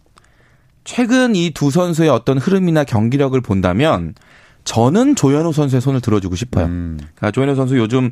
최근 0.83 1.35
이 1.35 1.51
두 1.51 1.69
선수의 1.71 2.09
어떤 2.09 2.37
흐름이나 2.37 2.83
경기력을 2.83 3.39
본다면 3.41 4.15
저는 4.63 5.15
조현우 5.15 5.53
선수의 5.53 5.81
손을 5.81 6.01
들어주고 6.01 6.35
싶어요. 6.35 6.65
음. 6.65 6.97
그러니까 6.99 7.31
조현우 7.31 7.55
선수 7.55 7.77
요즘 7.77 8.11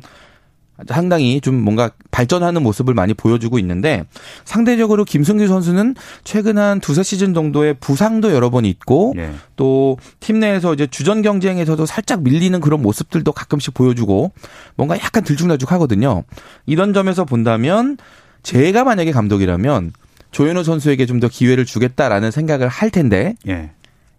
상당히 0.88 1.40
좀 1.40 1.54
뭔가 1.54 1.90
발전하는 2.10 2.62
모습을 2.62 2.94
많이 2.94 3.14
보여주고 3.14 3.58
있는데 3.58 4.04
상대적으로 4.44 5.04
김승규 5.04 5.46
선수는 5.46 5.94
최근 6.24 6.58
한 6.58 6.80
두세 6.80 7.02
시즌 7.02 7.34
정도의 7.34 7.74
부상도 7.74 8.32
여러 8.32 8.50
번 8.50 8.64
있고 8.64 9.14
예. 9.16 9.32
또팀 9.56 10.40
내에서 10.40 10.74
이제 10.74 10.86
주전 10.86 11.22
경쟁에서도 11.22 11.84
살짝 11.86 12.22
밀리는 12.22 12.58
그런 12.60 12.82
모습들도 12.82 13.32
가끔씩 13.32 13.74
보여주고 13.74 14.32
뭔가 14.76 14.96
약간 14.96 15.24
들쭉날쭉 15.24 15.70
하거든요. 15.72 16.24
이런 16.66 16.92
점에서 16.92 17.24
본다면 17.24 17.96
제가 18.42 18.84
만약에 18.84 19.12
감독이라면 19.12 19.92
조현우 20.30 20.64
선수에게 20.64 21.06
좀 21.06 21.20
더 21.20 21.28
기회를 21.28 21.66
주겠다라는 21.66 22.30
생각을 22.30 22.68
할 22.68 22.90
텐데 22.90 23.34
예. 23.46 23.70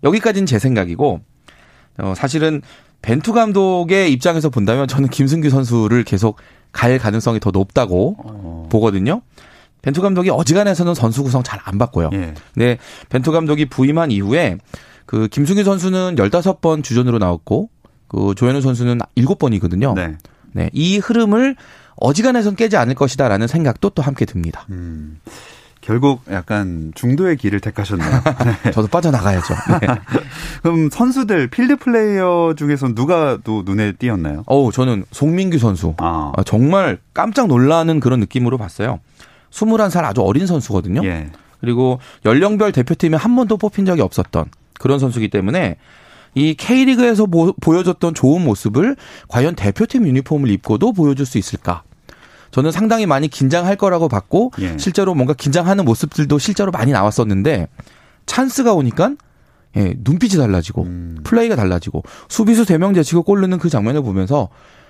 여기까지는 0.03 0.45
제 0.45 0.59
생각이고 0.59 1.21
어, 1.97 2.13
사실은 2.15 2.61
벤투 3.01 3.33
감독의 3.33 4.11
입장에서 4.11 4.49
본다면 4.49 4.87
저는 4.87 5.09
김승규 5.09 5.49
선수를 5.49 6.03
계속 6.03 6.37
갈 6.71 6.97
가능성이 6.99 7.39
더 7.39 7.51
높다고 7.51 8.15
어. 8.19 8.67
보거든요. 8.71 9.21
벤투 9.81 10.01
감독이 10.01 10.29
어지간해서는 10.29 10.93
선수 10.93 11.23
구성 11.23 11.41
잘 11.43 11.59
안 11.63 11.77
바꿔요. 11.77 12.11
예. 12.13 12.33
근데 12.53 12.77
벤투 13.09 13.31
감독이 13.31 13.65
부임한 13.65 14.11
이후에 14.11 14.57
그 15.05 15.27
김승규 15.27 15.63
선수는 15.63 16.15
15번 16.15 16.83
주전으로 16.83 17.17
나왔고 17.17 17.69
그 18.07 18.33
조현우 18.35 18.61
선수는 18.61 18.99
7번이거든요. 19.17 19.93
네. 19.95 20.17
네. 20.53 20.69
이 20.73 20.97
흐름을 20.97 21.55
어지간해선 21.95 22.55
깨지 22.55 22.77
않을 22.77 22.95
것이다라는 22.95 23.47
생각도 23.47 23.89
또 23.91 24.01
함께 24.01 24.25
듭니다. 24.25 24.65
음. 24.69 25.19
결국 25.81 26.21
약간 26.31 26.91
중도의 26.95 27.37
길을 27.37 27.59
택하셨네요. 27.59 28.09
네. 28.63 28.71
저도 28.71 28.87
빠져나가야죠. 28.87 29.53
네. 29.81 29.87
그럼 30.61 30.89
선수들 30.91 31.47
필드 31.47 31.77
플레이어 31.77 32.53
중에서 32.55 32.93
누가 32.93 33.37
또 33.43 33.63
눈에 33.65 33.93
띄었나요? 33.93 34.43
어, 34.45 34.71
저는 34.71 35.05
송민규 35.11 35.57
선수. 35.57 35.95
아. 35.97 36.31
아. 36.37 36.43
정말 36.43 36.99
깜짝 37.13 37.47
놀라는 37.47 37.99
그런 37.99 38.19
느낌으로 38.19 38.57
봤어요. 38.57 38.99
21살 39.49 40.03
아주 40.05 40.21
어린 40.21 40.45
선수거든요. 40.45 41.03
예. 41.03 41.29
그리고 41.59 41.99
연령별 42.25 42.71
대표팀에 42.71 43.17
한 43.17 43.35
번도 43.35 43.57
뽑힌 43.57 43.85
적이 43.85 44.01
없었던 44.01 44.45
그런 44.79 44.99
선수기 44.99 45.29
때문에 45.29 45.77
이 46.33 46.53
K리그에서 46.55 47.27
보여줬던 47.61 48.13
좋은 48.13 48.43
모습을 48.43 48.95
과연 49.27 49.55
대표팀 49.55 50.07
유니폼을 50.07 50.49
입고도 50.49 50.93
보여줄 50.93 51.25
수 51.25 51.37
있을까? 51.37 51.83
저는 52.51 52.71
상당히 52.71 53.05
많이 53.05 53.27
긴장할 53.27 53.75
거라고 53.75 54.07
봤고 54.07 54.51
예. 54.59 54.77
실제로 54.77 55.15
뭔가 55.15 55.33
긴장하는 55.33 55.85
모습들도 55.85 56.37
실제로 56.37 56.71
많이 56.71 56.91
나왔었는데 56.91 57.67
찬스가 58.25 58.73
오니까 58.73 59.15
예, 59.77 59.95
눈빛이 59.97 60.37
달라지고 60.37 60.83
음. 60.83 61.17
플레이가 61.23 61.55
달라지고 61.55 62.03
수비수 62.27 62.63
3명 62.63 62.93
제치고 62.95 63.23
골 63.23 63.41
넣는 63.41 63.57
그 63.57 63.69
장면을 63.69 64.01
보면서 64.01 64.49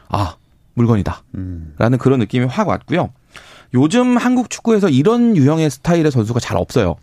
아, 0.09 0.35
물건이다. 0.73 1.23
음. 1.35 1.75
라는 1.77 1.97
그런 1.97 2.19
느낌이 2.19 2.45
확 2.45 2.67
왔고요. 2.67 3.11
요즘 3.73 4.17
한국 4.17 4.49
축구에서 4.49 4.89
이런 4.89 5.37
유형의 5.37 5.69
스타일의 5.69 6.11
선수가 6.11 6.39
잘 6.39 6.57
없어요. 6.57 6.95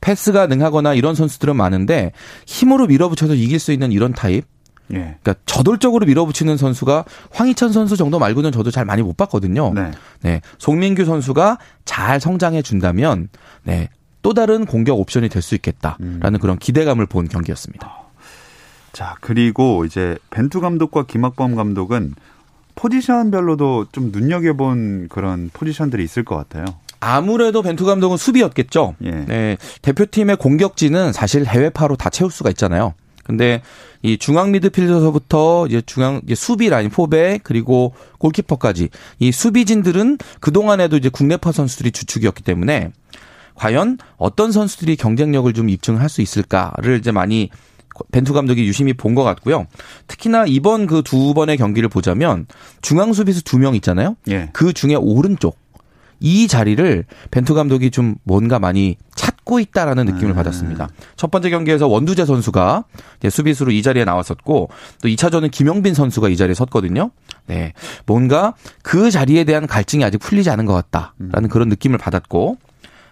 패스가 0.00 0.46
능하거나 0.46 0.94
이런 0.94 1.14
선수들은 1.14 1.56
많은데 1.56 2.12
힘으로 2.46 2.86
밀어붙여서 2.86 3.34
이길 3.34 3.58
수 3.58 3.72
있는 3.72 3.92
이런 3.92 4.12
타입. 4.12 4.44
예. 4.92 5.16
그러니까 5.22 5.34
저돌적으로 5.46 6.06
밀어붙이는 6.06 6.56
선수가 6.56 7.04
황희찬 7.30 7.72
선수 7.72 7.96
정도 7.96 8.18
말고는 8.18 8.52
저도 8.52 8.70
잘 8.70 8.84
많이 8.84 9.02
못 9.02 9.16
봤거든요. 9.16 9.72
네. 9.74 9.90
네. 10.22 10.40
송민규 10.58 11.04
선수가 11.04 11.58
잘 11.84 12.20
성장해 12.20 12.62
준다면 12.62 13.28
네. 13.64 13.88
또 14.22 14.34
다른 14.34 14.66
공격 14.66 14.98
옵션이 14.98 15.28
될 15.28 15.42
수 15.42 15.54
있겠다라는 15.54 16.20
음. 16.34 16.38
그런 16.40 16.58
기대감을 16.58 17.06
본 17.06 17.28
경기였습니다. 17.28 17.92
자, 18.92 19.14
그리고 19.20 19.84
이제 19.84 20.18
벤투 20.30 20.60
감독과 20.60 21.04
김학범 21.06 21.54
감독은 21.54 22.14
포지션별로도 22.74 23.86
좀 23.92 24.10
눈여겨본 24.12 25.08
그런 25.08 25.50
포지션들이 25.52 26.02
있을 26.04 26.24
것 26.24 26.36
같아요. 26.36 26.64
아무래도 27.00 27.62
벤투 27.62 27.84
감독은 27.84 28.16
수비였겠죠. 28.16 28.94
예. 29.04 29.10
네, 29.10 29.56
대표팀의 29.82 30.36
공격진은 30.36 31.12
사실 31.12 31.44
해외파로 31.46 31.96
다 31.96 32.10
채울 32.10 32.30
수가 32.30 32.50
있잖아요. 32.50 32.94
근데 33.28 33.60
이 34.02 34.16
중앙 34.16 34.50
미드필더서부터 34.52 35.66
이제 35.68 35.82
중앙 35.84 36.20
이제 36.24 36.34
수비 36.34 36.68
라인 36.70 36.88
포백 36.88 37.42
그리고 37.44 37.94
골키퍼까지 38.18 38.88
이 39.20 39.30
수비진들은 39.32 40.18
그 40.40 40.50
동안에도 40.50 40.96
이제 40.96 41.10
국내파 41.10 41.52
선수들이 41.52 41.92
주축이었기 41.92 42.42
때문에 42.42 42.90
과연 43.54 43.98
어떤 44.16 44.50
선수들이 44.50 44.96
경쟁력을 44.96 45.52
좀 45.52 45.68
입증할 45.68 46.08
수 46.08 46.22
있을까를 46.22 46.98
이제 46.98 47.12
많이 47.12 47.50
벤투 48.12 48.32
감독이 48.32 48.64
유심히 48.64 48.94
본 48.94 49.14
것 49.14 49.24
같고요. 49.24 49.66
특히나 50.06 50.44
이번 50.46 50.86
그 50.86 51.02
두 51.02 51.34
번의 51.34 51.56
경기를 51.58 51.88
보자면 51.88 52.46
중앙 52.80 53.12
수비수 53.12 53.42
두 53.44 53.58
명 53.58 53.74
있잖아요. 53.74 54.16
예. 54.30 54.48
그 54.52 54.72
중에 54.72 54.94
오른쪽 54.94 55.58
이 56.20 56.48
자리를 56.48 57.04
벤투 57.30 57.54
감독이 57.54 57.90
좀 57.90 58.14
뭔가 58.24 58.58
많이 58.58 58.96
찾고 59.48 59.58
있다라는 59.60 60.04
느낌을 60.04 60.32
음. 60.32 60.34
받았습니다. 60.34 60.88
첫 61.16 61.30
번째 61.30 61.48
경기에서 61.50 61.88
원두재 61.88 62.26
선수가 62.26 62.84
수비수로 63.28 63.72
이 63.72 63.82
자리에 63.82 64.04
나왔었고 64.04 64.68
또 65.02 65.08
2차전은 65.08 65.50
김영빈 65.50 65.94
선수가 65.94 66.28
이 66.28 66.36
자리에 66.36 66.54
섰거든요. 66.54 67.10
네. 67.46 67.72
뭔가 68.06 68.54
그 68.82 69.10
자리에 69.10 69.44
대한 69.44 69.66
갈증이 69.66 70.04
아직 70.04 70.18
풀리지 70.18 70.50
않은 70.50 70.66
것 70.66 70.74
같다라는 70.74 71.44
음. 71.44 71.48
그런 71.48 71.68
느낌을 71.70 71.96
받았고 71.98 72.58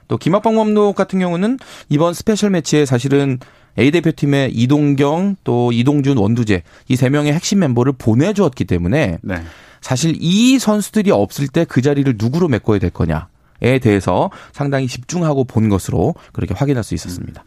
또 0.09 0.19
김학범 0.19 0.57
감독 0.57 0.95
같은 0.95 1.19
경우는 1.19 1.59
이번 1.89 2.15
스페셜 2.15 2.51
매치에 2.51 2.85
사실은 2.85 3.39
A 3.79 3.91
대표팀의 3.91 4.53
이동경 4.53 5.37
또 5.43 5.73
이동준 5.73 6.19
원두재 6.19 6.63
이 6.89 6.97
세 6.97 7.09
명의 7.09 7.33
핵심 7.33 7.59
멤버를 7.61 7.93
보내주었기 7.97 8.67
때문에 8.67 9.19
네. 9.23 9.43
사실 9.81 10.17
이 10.21 10.59
선수들이 10.59 11.11
없을 11.11 11.49
때 11.49 11.65
그 11.65 11.81
자리를 11.83 12.15
누구로 12.19 12.49
메꿔야 12.49 12.79
될 12.79 12.91
거냐 12.91 13.29
에 13.63 13.79
대해서 13.79 14.31
상당히 14.53 14.87
집중하고 14.87 15.45
본 15.45 15.69
것으로 15.69 16.15
그렇게 16.33 16.55
확인할 16.55 16.85
수 16.85 16.95
있었습니다. 16.95 17.45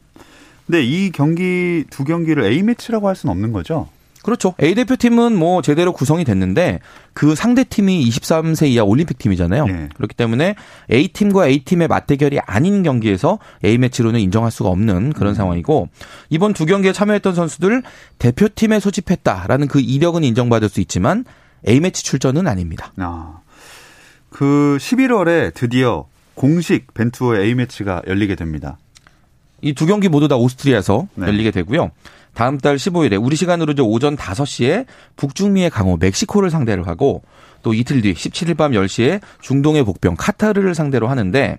근데 0.66 0.84
이 0.84 1.12
경기 1.12 1.84
두 1.90 2.04
경기를 2.04 2.44
A 2.46 2.62
매치라고 2.64 3.08
할 3.08 3.16
수는 3.16 3.32
없는 3.32 3.52
거죠? 3.52 3.88
그렇죠. 4.22 4.54
A 4.62 4.76
대표팀은 4.76 5.36
뭐 5.36 5.62
제대로 5.62 5.94
구성이 5.94 6.24
됐는데 6.24 6.80
그 7.14 7.36
상대 7.36 7.64
팀이 7.64 8.08
23세 8.10 8.68
이하 8.68 8.84
올림픽 8.84 9.18
팀이잖아요. 9.18 9.66
네. 9.66 9.90
그렇기 9.96 10.14
때문에 10.16 10.56
A 10.92 11.08
팀과 11.08 11.48
A 11.48 11.64
팀의 11.64 11.88
맞대결이 11.88 12.40
아닌 12.40 12.84
경기에서 12.84 13.40
A 13.64 13.78
매치로는 13.78 14.20
인정할 14.20 14.52
수가 14.52 14.70
없는 14.70 15.14
그런 15.14 15.34
음. 15.34 15.36
상황이고 15.36 15.90
이번 16.30 16.54
두 16.54 16.66
경기에 16.66 16.92
참여했던 16.92 17.34
선수들 17.34 17.82
대표팀에 18.20 18.80
소집했다라는 18.80 19.68
그 19.68 19.80
이력은 19.80 20.24
인정받을 20.24 20.70
수 20.70 20.82
있지만 20.82 21.26
A 21.68 21.80
매치 21.80 22.04
출전은 22.04 22.48
아닙니다. 22.48 22.94
아. 22.98 23.40
그 24.30 24.78
11월에 24.80 25.54
드디어 25.54 26.06
공식 26.36 26.94
벤투어 26.94 27.38
A 27.40 27.56
매치가 27.56 28.02
열리게 28.08 28.36
됩니다. 28.36 28.78
이 29.62 29.74
두 29.74 29.86
경기 29.86 30.08
모두 30.08 30.28
다 30.28 30.36
오스트리아에서 30.38 31.08
네. 31.16 31.28
열리게 31.28 31.52
되고요. 31.52 31.92
다음 32.34 32.58
달 32.58 32.78
15일에 32.78 33.22
우리 33.22 33.36
시간으로 33.36 33.74
이제 33.74 33.82
오전 33.82 34.16
5시에 34.16 34.86
북중미의 35.18 35.70
강호 35.70 35.98
멕시코를 35.98 36.50
상대로 36.50 36.86
하고 36.86 37.24
또 37.64 37.74
이틀 37.74 38.02
뒤 38.02 38.14
17일 38.14 38.56
밤 38.56 38.72
10시에 38.72 39.20
중동의 39.42 39.84
복병 39.84 40.16
카타르를 40.18 40.76
상대로 40.76 41.10
하는데 41.10 41.58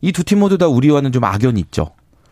이 0.00 0.12
두 0.12 0.24
팀 0.24 0.40
모두 0.40 0.58
다 0.58 0.66
우리와는 0.66 1.12
좀 1.12 1.22
악연이 1.22 1.60
있죠. 1.60 1.90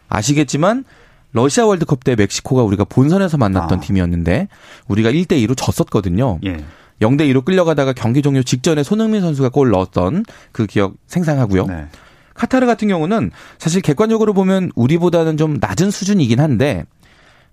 아시겠지만 0.09 0.85
러시아 1.33 1.67
월드컵 1.67 2.03
때 2.03 2.17
멕시코가 2.17 2.63
우리가 2.63 2.85
본선에서 2.85 3.37
만났던 3.37 3.79
아. 3.79 3.81
팀이었는데 3.81 4.49
우리가 4.89 5.13
1대 5.13 5.33
2로 5.47 5.55
졌었거든요. 5.57 6.41
예. 6.47 6.65
0대 7.01 7.23
2로 7.33 7.45
끌려가다가 7.45 7.93
경기 7.93 8.23
종료 8.23 8.43
직전에 8.43 8.83
손흥민 8.83 9.21
선수가 9.21 9.51
골 9.51 9.71
넣었던 9.71 10.25
그 10.53 10.67
기억 10.67 10.95
생생하고요. 11.07 11.67
네. 11.67 11.87
카타르 12.35 12.67
같은 12.67 12.89
경우는 12.89 13.31
사실 13.59 13.81
객관적으로 13.83 14.33
보면 14.33 14.71
우리보다는 14.75 15.37
좀 15.37 15.59
낮은 15.61 15.91
수준이긴 15.91 16.41
한데 16.41 16.85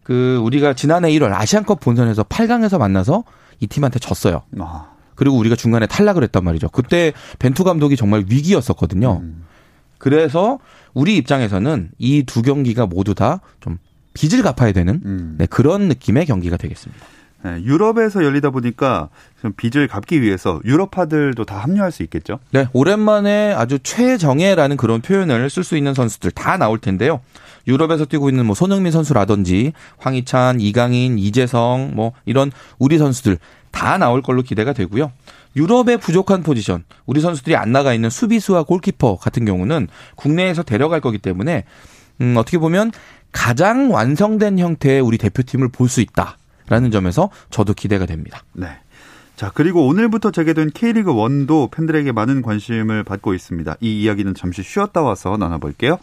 그 0.03 0.39
우리가 0.43 0.73
지난해 0.73 1.10
1월 1.12 1.34
아시안컵 1.34 1.79
본선에서 1.79 2.23
8강에서 2.23 2.77
만나서 2.77 3.23
이 3.60 3.67
팀한테 3.67 3.99
졌어요. 3.99 4.43
아. 4.60 4.91
그리고 5.15 5.38
우리가 5.38 5.55
중간에 5.55 5.88
탈락을 5.88 6.23
했단 6.23 6.43
말이죠. 6.43 6.69
그때 6.69 7.13
벤투 7.39 7.63
감독이 7.63 7.95
정말 7.95 8.25
위기였었거든요. 8.29 9.21
음. 9.23 9.43
그래서 9.97 10.60
우리 10.93 11.15
입장에서는 11.17 11.89
이 11.97 12.23
두 12.23 12.41
경기가 12.41 12.86
모두 12.86 13.15
다 13.15 13.39
좀 13.62 13.77
빚을 14.13 14.43
갚아야 14.43 14.71
되는 14.71 15.01
음. 15.05 15.36
네, 15.38 15.45
그런 15.45 15.88
느낌의 15.88 16.25
경기가 16.25 16.58
되겠습니다. 16.58 17.05
네, 17.43 17.62
유럽에서 17.63 18.24
열리다 18.24 18.50
보니까 18.50 19.10
좀 19.41 19.54
빚을 19.56 19.88
갚기 19.88 20.21
위해서 20.21 20.60
유럽파들도 20.65 21.45
다 21.45 21.60
합류할 21.60 21.91
수 21.91 22.02
있겠죠? 22.04 22.39
네, 22.52 22.67
오랜만에 22.74 23.54
아주 23.54 23.78
최정예라는 23.80 24.78
그런 24.78 25.02
표현을 25.02 25.50
쓸 25.50 25.63
수 25.63 25.78
있는 25.78 25.93
선수들 25.93 26.32
다 26.32 26.58
나올 26.58 26.80
텐데요. 26.80 27.21
유럽에서 27.67 28.06
뛰고 28.06 28.30
있는 28.30 28.45
뭐 28.45 28.56
손흥민 28.56 28.91
선수라든지 28.91 29.74
황희찬, 29.98 30.60
이강인, 30.60 31.19
이재성 31.19 31.91
뭐 31.93 32.13
이런 32.26 32.52
우리 32.80 32.98
선수들 32.98 33.38
다 33.71 33.98
나올 33.98 34.21
걸로 34.21 34.41
기대가 34.41 34.74
되고요. 34.74 35.12
유럽의 35.56 35.98
부족한 36.00 36.43
포지션, 36.43 36.84
우리 37.06 37.21
선수들이 37.21 37.56
안 37.56 37.71
나가 37.71 37.93
있는 37.93 38.10
수비수와 38.10 38.63
골키퍼 38.63 39.17
같은 39.17 39.45
경우는 39.45 39.88
국내에서 40.15 40.63
데려갈 40.63 41.00
거기 41.00 41.17
때문에 41.17 41.63
음, 42.21 42.36
어떻게 42.38 42.58
보면 42.58 42.91
가장 43.32 43.91
완성된 43.93 44.60
형태의 44.60 45.02
우리 45.02 45.17
대표팀을 45.17 45.69
볼 45.69 45.89
수 45.89 46.02
있다 46.02 46.38
라는 46.67 46.91
점에서 46.91 47.30
저도 47.49 47.73
기대가 47.73 48.06
됩니다. 48.06 48.43
네. 48.54 48.67
자, 49.36 49.51
그리고 49.54 49.86
오늘부터 49.88 50.32
재개된 50.32 50.71
K리그 50.71 51.12
1도 51.13 51.69
팬들에게 51.71 52.12
많은 52.12 52.41
관심을 52.41 53.04
받고 53.04 53.34
있습니다. 53.34 53.75
이 53.82 54.01
이야기는 54.01 54.34
잠시 54.34 54.63
쉬었다 54.63 55.01
와서 55.01 55.36
나눠볼게요. 55.38 55.99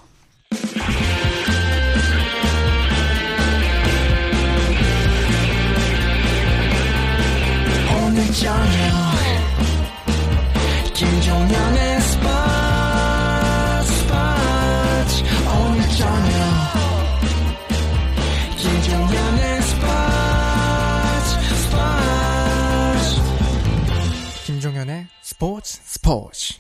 스포츠 25.43 25.81
스포츠 25.83 26.55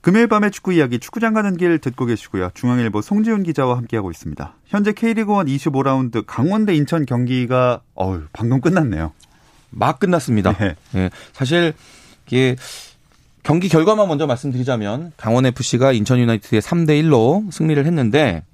금요일 0.00 0.26
밤의 0.26 0.52
축구 0.52 0.72
이야기 0.72 0.98
축구장 0.98 1.34
가는 1.34 1.54
길 1.54 1.78
듣고 1.78 2.06
계시고요. 2.06 2.50
중앙일보 2.54 3.02
송지훈 3.02 3.42
기자와 3.42 3.76
함께하고 3.76 4.10
있습니다. 4.10 4.54
현재 4.64 4.94
K리그 4.94 5.30
1 5.34 5.44
25라운드 5.58 6.24
강원대 6.26 6.74
인천 6.74 7.04
경기가 7.04 7.82
어우 7.92 8.22
방금 8.32 8.62
끝났네요. 8.62 9.12
막 9.68 9.98
끝났습니다. 9.98 10.56
네. 10.56 10.76
네. 10.92 11.10
사실 11.34 11.74
이게 12.26 12.56
경기 13.42 13.68
결과만 13.68 14.08
먼저 14.08 14.26
말씀드리자면 14.26 15.12
강원 15.18 15.44
FC가 15.44 15.92
인천 15.92 16.18
유나이티드에 16.20 16.60
3대 16.60 17.02
1로 17.02 17.52
승리를 17.52 17.84
했는데 17.84 18.44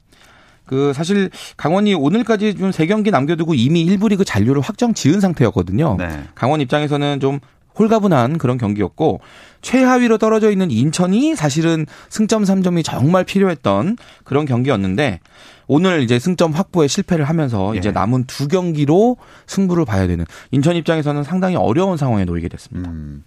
그 0.67 0.93
사실 0.93 1.31
강원이 1.57 1.95
오늘까지 1.95 2.57
좀 2.57 2.73
세 2.73 2.87
경기 2.87 3.13
남겨두고 3.13 3.55
이미 3.55 3.87
1부 3.87 4.09
리그 4.09 4.25
잔류를 4.25 4.61
확정 4.61 4.93
지은 4.93 5.21
상태였거든요. 5.21 5.99
네. 6.01 6.25
강원 6.35 6.61
입장에서는 6.61 7.21
좀 7.21 7.39
홀가분한 7.79 8.39
그런 8.39 8.59
경기였고 8.59 9.21
최하위로 9.63 10.19
떨어져 10.19 10.51
있는 10.51 10.71
인천이 10.71 11.35
사실은 11.37 11.87
승점 12.09 12.45
3점이 12.45 12.85
정말 12.85 13.25
필요했던 13.25 13.97
그런 14.25 14.45
경기였는데 14.45 15.21
오늘 15.67 16.03
이제 16.03 16.19
승점 16.19 16.53
확보에 16.53 16.87
실패를 16.87 17.25
하면서 17.25 17.75
예. 17.75 17.79
이제 17.79 17.91
남은 17.91 18.25
두 18.25 18.49
경기로 18.49 19.17
승부를 19.47 19.85
봐야 19.85 20.07
되는 20.07 20.27
인천 20.51 20.77
입장에서는 20.77 21.25
상당히 21.25 21.57
어려운 21.57 21.97
상황에 21.97 22.25
놓이게 22.25 22.49
됐습니다. 22.49 22.91
음. 22.91 23.25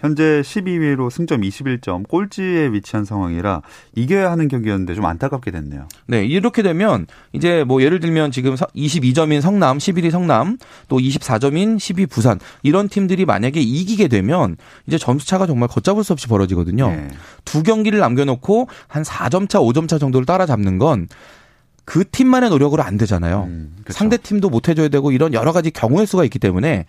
현재 0.00 0.40
12위로 0.42 1.10
승점 1.10 1.42
21점, 1.42 2.08
꼴찌에 2.08 2.68
위치한 2.72 3.04
상황이라 3.04 3.60
이겨야 3.94 4.30
하는 4.30 4.48
경기였는데 4.48 4.94
좀 4.94 5.04
안타깝게 5.04 5.50
됐네요. 5.50 5.86
네, 6.06 6.24
이렇게 6.24 6.62
되면 6.62 7.06
이제 7.32 7.64
뭐 7.64 7.82
예를 7.82 8.00
들면 8.00 8.30
지금 8.30 8.54
22점인 8.54 9.42
성남, 9.42 9.76
11위 9.76 10.10
성남, 10.10 10.56
또 10.88 10.98
24점인 10.98 11.76
12위 11.76 12.08
부산 12.08 12.40
이런 12.62 12.88
팀들이 12.88 13.26
만약에 13.26 13.60
이기게 13.60 14.08
되면 14.08 14.56
이제 14.86 14.96
점수 14.96 15.26
차가 15.26 15.46
정말 15.46 15.68
걷잡을 15.68 16.02
수 16.02 16.14
없이 16.14 16.26
벌어지거든요. 16.28 16.88
네. 16.88 17.08
두 17.44 17.62
경기를 17.62 17.98
남겨놓고 17.98 18.68
한 18.88 19.02
4점 19.02 19.50
차, 19.50 19.60
5점 19.60 19.86
차 19.86 19.98
정도를 19.98 20.24
따라잡는 20.24 20.78
건그 20.78 22.04
팀만의 22.10 22.48
노력으로 22.48 22.82
안 22.82 22.96
되잖아요. 22.96 23.44
음, 23.48 23.74
그렇죠. 23.82 23.98
상대 23.98 24.16
팀도 24.16 24.48
못 24.48 24.68
해줘야 24.68 24.88
되고 24.88 25.12
이런 25.12 25.34
여러 25.34 25.52
가지 25.52 25.70
경우의 25.70 26.06
수가 26.06 26.24
있기 26.24 26.38
때문에 26.38 26.86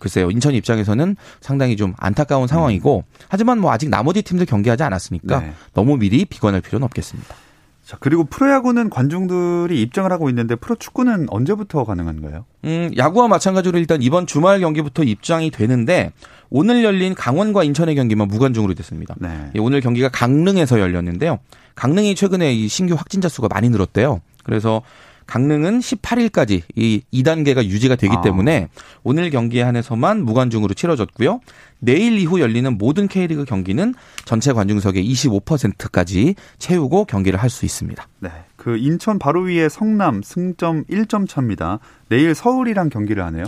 글쎄요. 0.00 0.30
인천 0.30 0.54
입장에서는 0.54 1.14
상당히 1.40 1.76
좀 1.76 1.94
안타까운 1.98 2.48
상황이고 2.48 3.04
하지만 3.28 3.60
뭐 3.60 3.70
아직 3.70 3.88
나머지 3.88 4.22
팀들 4.22 4.46
경기하지 4.46 4.82
않았으니까 4.82 5.40
네. 5.40 5.52
너무 5.74 5.96
미리 5.96 6.24
비관할 6.24 6.60
필요는 6.60 6.84
없겠습니다. 6.86 7.36
자, 7.84 7.96
그리고 7.98 8.22
프로야구는 8.24 8.88
관중들이 8.88 9.82
입장을 9.82 10.10
하고 10.12 10.28
있는데 10.28 10.54
프로축구는 10.54 11.26
언제부터 11.28 11.84
가능한가요? 11.84 12.44
음, 12.64 12.90
야구와 12.96 13.26
마찬가지로 13.26 13.78
일단 13.78 14.00
이번 14.00 14.26
주말 14.26 14.60
경기부터 14.60 15.02
입장이 15.02 15.50
되는데 15.50 16.12
오늘 16.50 16.84
열린 16.84 17.14
강원과 17.14 17.64
인천의 17.64 17.96
경기만 17.96 18.28
무관중으로 18.28 18.74
됐습니다. 18.74 19.16
네. 19.18 19.50
예, 19.56 19.58
오늘 19.58 19.80
경기가 19.80 20.08
강릉에서 20.08 20.78
열렸는데요. 20.78 21.40
강릉이 21.74 22.14
최근에 22.14 22.54
이 22.54 22.68
신규 22.68 22.94
확진자 22.94 23.28
수가 23.28 23.48
많이 23.48 23.68
늘었대요. 23.68 24.20
그래서 24.44 24.82
강릉은 25.30 25.78
18일까지 25.78 26.62
이 26.74 27.02
2단계가 27.14 27.64
유지가 27.64 27.94
되기 27.94 28.16
아. 28.16 28.20
때문에 28.20 28.68
오늘 29.04 29.30
경기에 29.30 29.62
한해서만 29.62 30.24
무관중으로 30.24 30.74
치러졌고요. 30.74 31.40
내일 31.78 32.18
이후 32.18 32.40
열리는 32.40 32.76
모든 32.76 33.06
K리그 33.06 33.44
경기는 33.44 33.94
전체 34.24 34.52
관중석의 34.52 35.08
25%까지 35.08 36.34
채우고 36.58 37.04
경기를 37.04 37.40
할 37.40 37.48
수 37.48 37.64
있습니다. 37.64 38.06
네. 38.18 38.30
그 38.56 38.76
인천 38.76 39.18
바로 39.18 39.42
위에 39.42 39.68
성남 39.68 40.22
승점 40.22 40.84
1점 40.84 41.28
차입니다. 41.28 41.78
내일 42.08 42.34
서울이랑 42.34 42.88
경기를 42.88 43.24
하네요. 43.26 43.44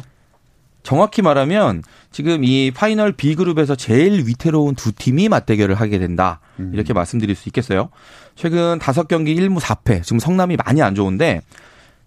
정확히 0.82 1.22
말하면 1.22 1.82
지금 2.10 2.42
이 2.44 2.70
파이널 2.72 3.12
B그룹에서 3.12 3.76
제일 3.76 4.26
위태로운 4.26 4.74
두 4.74 4.92
팀이 4.92 5.28
맞대결을 5.28 5.76
하게 5.76 5.98
된다. 5.98 6.40
음. 6.58 6.70
이렇게 6.74 6.92
말씀드릴 6.92 7.36
수 7.36 7.48
있겠어요. 7.48 7.90
최근 8.34 8.78
다섯 8.80 9.06
경기 9.08 9.34
1무 9.36 9.60
4패. 9.60 10.02
지금 10.02 10.18
성남이 10.18 10.56
많이 10.64 10.82
안 10.82 10.94
좋은데 10.94 11.42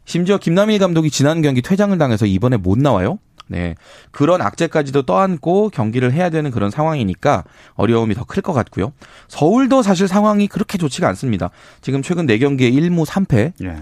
심지어 0.05 0.37
김남일 0.37 0.79
감독이 0.79 1.09
지난 1.09 1.41
경기 1.41 1.61
퇴장을 1.61 1.97
당해서 1.97 2.25
이번에 2.25 2.57
못 2.57 2.77
나와요. 2.77 3.19
네. 3.47 3.75
그런 4.11 4.41
악재까지도 4.41 5.03
떠안고 5.03 5.69
경기를 5.69 6.11
해야 6.13 6.29
되는 6.29 6.49
그런 6.49 6.71
상황이니까 6.71 7.43
어려움이 7.75 8.15
더 8.15 8.25
클 8.25 8.41
것 8.41 8.53
같고요. 8.53 8.91
서울도 9.27 9.83
사실 9.83 10.07
상황이 10.07 10.47
그렇게 10.47 10.77
좋지가 10.77 11.07
않습니다. 11.09 11.51
지금 11.81 12.01
최근 12.01 12.25
4경기에 12.25 12.73
1무 12.73 13.05
3패. 13.05 13.53
예. 13.63 13.77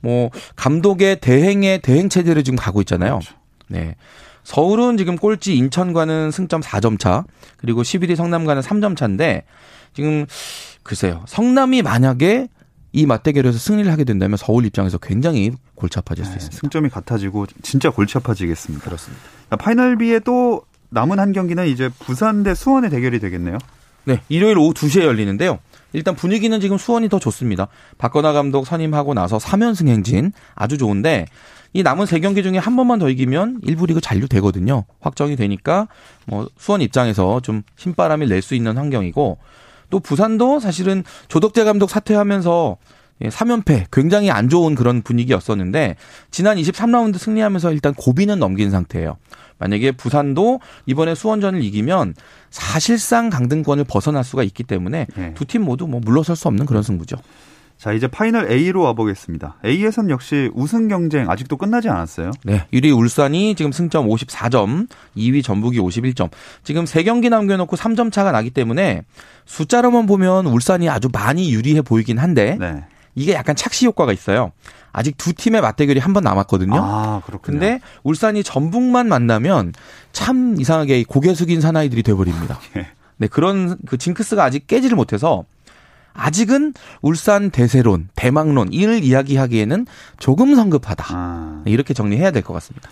뭐 0.00 0.30
감독의 0.56 1.20
대행의 1.20 1.80
대행 1.82 2.08
체제를 2.08 2.42
지금 2.42 2.56
가고 2.56 2.80
있잖아요. 2.80 3.18
그렇죠. 3.18 3.34
네. 3.68 3.96
서울은 4.44 4.96
지금 4.96 5.16
꼴찌 5.16 5.56
인천과는 5.56 6.32
승점 6.32 6.62
4점 6.62 6.98
차, 6.98 7.24
그리고 7.58 7.82
11위 7.82 8.16
성남과는 8.16 8.62
3점 8.62 8.96
차인데 8.96 9.44
지금 9.94 10.26
글쎄요. 10.82 11.22
성남이 11.28 11.82
만약에 11.82 12.48
이 12.92 13.06
맞대결에서 13.06 13.58
승리를 13.58 13.90
하게 13.90 14.04
된다면 14.04 14.36
서울 14.36 14.66
입장에서 14.66 14.98
굉장히 14.98 15.52
골치 15.74 15.98
아파질 15.98 16.24
수 16.24 16.32
네, 16.32 16.36
있습니다. 16.36 16.60
승점이 16.60 16.88
같아지고 16.90 17.46
진짜 17.62 17.90
골치 17.90 18.18
아파지겠습니다. 18.18 18.84
그렇습니다. 18.84 19.22
파이널 19.58 19.96
B에 19.96 20.20
또 20.20 20.62
남은 20.90 21.18
한 21.18 21.32
경기는 21.32 21.66
이제 21.66 21.88
부산 22.00 22.42
대 22.42 22.54
수원의 22.54 22.90
대결이 22.90 23.18
되겠네요. 23.18 23.58
네, 24.04 24.20
일요일 24.28 24.58
오후 24.58 24.74
2시에 24.74 25.04
열리는데요. 25.04 25.58
일단 25.94 26.14
분위기는 26.14 26.58
지금 26.60 26.76
수원이 26.78 27.08
더 27.08 27.18
좋습니다. 27.18 27.68
박건하 27.98 28.32
감독 28.32 28.66
선임하고 28.66 29.14
나서 29.14 29.38
3연승 29.38 29.88
행진 29.88 30.32
아주 30.54 30.76
좋은데 30.78 31.26
이 31.74 31.82
남은 31.82 32.04
세 32.06 32.20
경기 32.20 32.42
중에 32.42 32.58
한 32.58 32.76
번만 32.76 32.98
더 32.98 33.08
이기면 33.08 33.60
일부 33.62 33.86
리그 33.86 34.00
잔류 34.00 34.28
되거든요. 34.28 34.84
확정이 35.00 35.36
되니까 35.36 35.88
뭐 36.26 36.48
수원 36.58 36.82
입장에서 36.82 37.40
좀 37.40 37.62
신바람을 37.76 38.28
낼수 38.28 38.54
있는 38.54 38.76
환경이고 38.76 39.38
또 39.92 40.00
부산도 40.00 40.58
사실은 40.58 41.04
조덕재 41.28 41.64
감독 41.64 41.90
사퇴하면서 41.90 42.78
3연패 43.22 43.70
예, 43.70 43.86
굉장히 43.92 44.30
안 44.30 44.48
좋은 44.48 44.74
그런 44.74 45.02
분위기였었는데 45.02 45.96
지난 46.32 46.56
23라운드 46.56 47.18
승리하면서 47.18 47.72
일단 47.72 47.94
고비는 47.94 48.38
넘긴 48.40 48.70
상태예요. 48.70 49.18
만약에 49.58 49.92
부산도 49.92 50.60
이번에 50.86 51.14
수원전을 51.14 51.62
이기면 51.62 52.14
사실상 52.50 53.30
강등권을 53.30 53.84
벗어날 53.84 54.24
수가 54.24 54.42
있기 54.42 54.64
때문에 54.64 55.06
네. 55.14 55.34
두팀 55.34 55.62
모두 55.62 55.86
뭐 55.86 56.00
물러설 56.02 56.34
수 56.34 56.48
없는 56.48 56.66
그런 56.66 56.82
승부죠. 56.82 57.16
자, 57.82 57.92
이제 57.92 58.06
파이널 58.06 58.48
A로 58.48 58.82
와보겠습니다. 58.82 59.56
A에선 59.64 60.08
역시 60.08 60.48
우승 60.54 60.86
경쟁 60.86 61.28
아직도 61.28 61.56
끝나지 61.56 61.88
않았어요. 61.88 62.30
네. 62.44 62.64
1위 62.72 62.96
울산이 62.96 63.56
지금 63.56 63.72
승점 63.72 64.06
54점, 64.06 64.86
2위 65.16 65.42
전북이 65.42 65.80
51점. 65.80 66.30
지금 66.62 66.84
3경기 66.84 67.28
남겨놓고 67.28 67.76
3점 67.76 68.12
차가 68.12 68.30
나기 68.30 68.50
때문에 68.50 69.02
숫자로만 69.46 70.06
보면 70.06 70.46
울산이 70.46 70.88
아주 70.88 71.08
많이 71.12 71.52
유리해 71.52 71.82
보이긴 71.82 72.18
한데 72.18 72.56
네. 72.60 72.84
이게 73.16 73.32
약간 73.32 73.56
착시 73.56 73.86
효과가 73.86 74.12
있어요. 74.12 74.52
아직 74.92 75.16
두 75.16 75.32
팀의 75.32 75.60
맞대결이 75.60 75.98
한 75.98 76.12
번 76.12 76.22
남았거든요. 76.22 76.76
아, 76.76 77.20
그렇군요. 77.26 77.58
근데 77.58 77.80
울산이 78.04 78.44
전북만 78.44 79.08
만나면 79.08 79.72
참 80.12 80.54
이상하게 80.60 81.02
고개 81.08 81.34
숙인 81.34 81.60
사나이들이 81.60 82.04
돼버립니다. 82.04 82.60
예. 82.78 82.86
네, 83.16 83.26
그런 83.26 83.76
그 83.86 83.98
징크스가 83.98 84.44
아직 84.44 84.68
깨지를 84.68 84.94
못해서 84.94 85.44
아직은 86.14 86.74
울산 87.00 87.50
대세론, 87.50 88.08
대망론 88.14 88.72
이를 88.72 89.02
이야기하기에는 89.04 89.86
조금 90.18 90.54
성급하다. 90.54 91.04
아. 91.10 91.62
이렇게 91.66 91.94
정리해야 91.94 92.30
될 92.30 92.42
것 92.42 92.52
같습니다. 92.54 92.88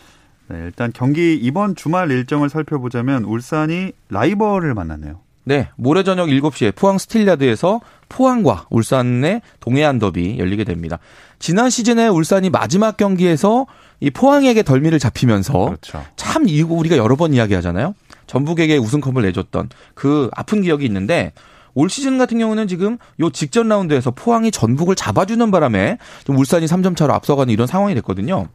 네, 0.48 0.59
일단 0.64 0.90
경기 0.92 1.35
이번 1.35 1.76
주말 1.76 2.11
일정을 2.11 2.48
살펴보자면 2.48 3.24
울산이 3.24 3.92
라이벌을 4.09 4.74
만났네요. 4.74 5.20
네, 5.44 5.68
모레 5.76 6.02
저녁 6.02 6.26
7시에 6.28 6.74
포항 6.74 6.98
스틸야드에서 6.98 7.80
포항과 8.09 8.66
울산의 8.70 9.42
동해안 9.61 9.98
더비 9.98 10.38
열리게 10.38 10.64
됩니다. 10.64 10.98
지난 11.38 11.70
시즌에 11.70 12.09
울산이 12.09 12.50
마지막 12.50 12.96
경기에서 12.96 13.66
이 14.00 14.11
포항에게 14.11 14.62
덜미를 14.62 14.98
잡히면서 14.98 15.66
그렇죠. 15.66 16.04
참 16.16 16.44
이거 16.48 16.74
우리가 16.74 16.96
여러 16.96 17.16
번 17.16 17.33
이야기하잖아요. 17.33 17.94
전북에게 18.26 18.76
우승컵을 18.76 19.22
내줬던 19.22 19.70
그 19.94 20.30
아픈 20.35 20.62
기억이 20.62 20.85
있는데 20.85 21.33
올 21.74 21.88
시즌 21.90 22.18
같은 22.18 22.38
경우는 22.38 22.68
지금 22.68 22.98
요 23.20 23.30
직전 23.30 23.68
라운드에서 23.68 24.11
포항이 24.11 24.50
전북을 24.50 24.94
잡아주는 24.96 25.50
바람에 25.50 25.98
좀 26.24 26.37
울산이 26.37 26.66
3점 26.66 26.96
차로 26.96 27.12
앞서가는 27.14 27.52
이런 27.52 27.66
상황이 27.66 27.94
됐거든요. 27.94 28.48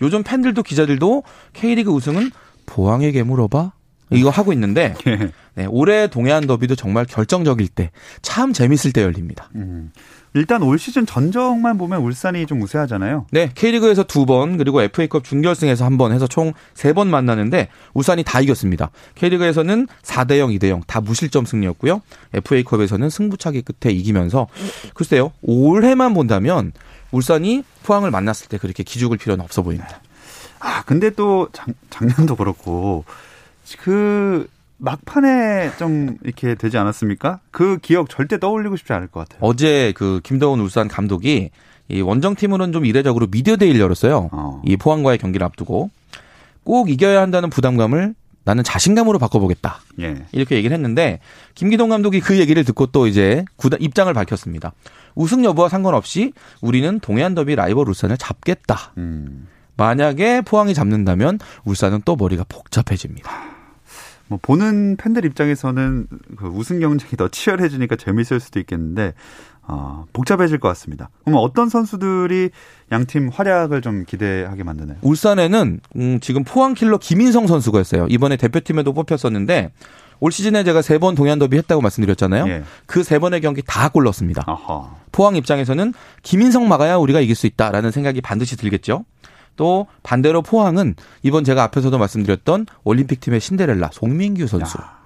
요즘 0.00 0.22
팬들도 0.22 0.62
기자들도 0.62 1.22
K리그 1.52 1.90
우승은 1.90 2.30
포항에게 2.66 3.22
물어봐 3.22 3.72
이거 4.10 4.30
하고 4.30 4.52
있는데 4.52 4.94
예. 5.06 5.30
네, 5.54 5.66
올해 5.68 6.06
동해안 6.08 6.46
더비도 6.46 6.76
정말 6.76 7.04
결정적일 7.04 7.68
때 7.68 7.90
참 8.22 8.52
재밌을 8.52 8.92
때 8.92 9.02
열립니다. 9.02 9.50
음. 9.54 9.92
일단 10.34 10.62
올 10.62 10.78
시즌 10.78 11.04
전적만 11.04 11.76
보면 11.76 12.00
울산이 12.00 12.46
좀 12.46 12.62
우세하잖아요. 12.62 13.26
네, 13.30 13.50
K리그에서 13.54 14.02
두 14.04 14.24
번, 14.26 14.56
그리고 14.56 14.80
FA컵 14.82 15.24
준결승에서 15.24 15.84
한 15.84 15.98
번 15.98 16.12
해서 16.12 16.26
총 16.26 16.52
세 16.74 16.92
번 16.94 17.08
만나는데 17.08 17.68
울산이 17.92 18.22
다 18.24 18.40
이겼습니다. 18.40 18.90
K리그에서는 19.16 19.86
4대 20.02 20.38
0, 20.38 20.50
2대 20.50 20.68
0 20.68 20.82
다 20.86 21.00
무실점 21.02 21.44
승리였고요. 21.44 22.00
FA컵에서는 22.32 23.10
승부차기 23.10 23.62
끝에 23.62 23.92
이기면서 23.92 24.48
글쎄요. 24.94 25.32
올해만 25.42 26.14
본다면 26.14 26.72
울산이 27.10 27.62
포항을 27.82 28.10
만났을 28.10 28.48
때 28.48 28.56
그렇게 28.56 28.82
기죽을 28.82 29.18
필요는 29.18 29.44
없어 29.44 29.62
보입니다. 29.62 30.00
아, 30.60 30.82
근데 30.84 31.10
또 31.10 31.48
작, 31.52 31.68
작년도 31.90 32.36
그렇고 32.36 33.04
그 33.80 34.46
막판에 34.82 35.70
좀 35.78 36.18
이렇게 36.24 36.56
되지 36.56 36.76
않았습니까? 36.76 37.38
그 37.52 37.78
기억 37.80 38.10
절대 38.10 38.38
떠올리고 38.38 38.76
싶지 38.76 38.92
않을 38.92 39.06
것 39.06 39.20
같아요. 39.20 39.38
어제 39.40 39.92
그 39.96 40.20
김도훈 40.24 40.58
울산 40.60 40.88
감독이 40.88 41.50
이 41.88 42.00
원정팀으로는 42.00 42.72
좀 42.72 42.84
이례적으로 42.84 43.28
미디어데이를 43.30 43.80
열었어요. 43.80 44.28
어. 44.32 44.60
이 44.64 44.76
포항과의 44.76 45.18
경기를 45.18 45.44
앞두고 45.46 45.90
꼭 46.64 46.90
이겨야 46.90 47.20
한다는 47.22 47.48
부담감을 47.48 48.14
나는 48.44 48.64
자신감으로 48.64 49.20
바꿔보겠다. 49.20 49.78
예. 50.00 50.26
이렇게 50.32 50.56
얘기를 50.56 50.74
했는데 50.74 51.20
김기동 51.54 51.88
감독이 51.90 52.18
그 52.18 52.40
얘기를 52.40 52.64
듣고 52.64 52.86
또 52.86 53.06
이제 53.06 53.44
구단 53.54 53.80
입장을 53.80 54.12
밝혔습니다. 54.12 54.72
우승 55.14 55.44
여부와 55.44 55.68
상관없이 55.68 56.32
우리는 56.60 56.98
동해안 56.98 57.36
더비 57.36 57.54
라이벌 57.54 57.88
울산을 57.88 58.16
잡겠다. 58.18 58.92
음. 58.98 59.46
만약에 59.76 60.40
포항이 60.40 60.74
잡는다면 60.74 61.38
울산은 61.64 62.02
또 62.04 62.16
머리가 62.16 62.44
복잡해집니다. 62.48 63.51
뭐 64.32 64.38
보는 64.40 64.96
팬들 64.96 65.26
입장에서는 65.26 66.06
그 66.36 66.46
우승 66.46 66.80
경쟁이 66.80 67.10
더 67.18 67.28
치열해지니까 67.28 67.96
재밌을 67.96 68.40
수도 68.40 68.58
있겠는데 68.60 69.12
어, 69.68 70.06
복잡해질 70.14 70.58
것 70.58 70.68
같습니다. 70.68 71.10
그러면 71.22 71.42
어떤 71.44 71.68
선수들이 71.68 72.48
양팀 72.90 73.28
활약을 73.28 73.82
좀 73.82 74.04
기대하게 74.06 74.64
만드나요? 74.64 74.96
울산에는 75.02 75.80
음, 75.96 76.18
지금 76.20 76.44
포항 76.44 76.72
킬러 76.72 76.96
김인성 76.96 77.46
선수가 77.46 77.78
있어요. 77.82 78.06
이번에 78.08 78.36
대표팀에도 78.38 78.94
뽑혔었는데 78.94 79.70
올 80.20 80.32
시즌에 80.32 80.64
제가 80.64 80.80
세 80.80 80.98
번 80.98 81.14
동해안 81.14 81.38
더비 81.38 81.58
했다고 81.58 81.82
말씀드렸잖아요. 81.82 82.48
예. 82.48 82.62
그세 82.86 83.18
번의 83.18 83.42
경기 83.42 83.60
다 83.66 83.90
골 83.90 84.04
넣었습니다. 84.04 84.44
아하. 84.46 84.94
포항 85.12 85.36
입장에서는 85.36 85.92
김인성 86.22 86.68
막아야 86.68 86.96
우리가 86.96 87.20
이길 87.20 87.34
수 87.36 87.46
있다라는 87.46 87.90
생각이 87.90 88.22
반드시 88.22 88.56
들겠죠. 88.56 89.04
또 89.56 89.86
반대로 90.02 90.42
포항은 90.42 90.94
이번 91.22 91.44
제가 91.44 91.62
앞에서도 91.64 91.96
말씀드렸던 91.96 92.66
올림픽 92.84 93.20
팀의 93.20 93.40
신데렐라 93.40 93.90
송민규 93.92 94.46
선수. 94.46 94.78
야. 94.78 95.02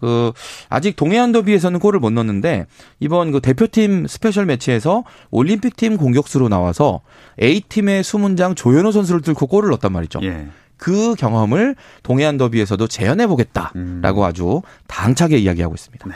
그 0.00 0.32
아직 0.68 0.96
동해안 0.96 1.32
더비에서는 1.32 1.80
골을 1.80 1.98
못 1.98 2.10
넣었는데 2.10 2.66
이번 3.00 3.32
그 3.32 3.40
대표팀 3.40 4.06
스페셜 4.06 4.46
매치에서 4.46 5.04
올림픽 5.30 5.76
팀 5.76 5.96
공격수로 5.96 6.48
나와서 6.48 7.00
A 7.42 7.60
팀의 7.60 8.04
수문장 8.04 8.54
조현우 8.54 8.92
선수를 8.92 9.22
뚫고 9.22 9.48
골을 9.48 9.70
넣었단 9.70 9.92
말이죠. 9.92 10.20
예. 10.22 10.48
그 10.76 11.16
경험을 11.16 11.74
동해안 12.04 12.36
더비에서도 12.36 12.86
재현해 12.86 13.26
보겠다라고 13.26 13.74
음. 13.76 14.24
아주 14.24 14.62
당차게 14.86 15.38
이야기하고 15.38 15.74
있습니다. 15.74 16.08
네. 16.08 16.14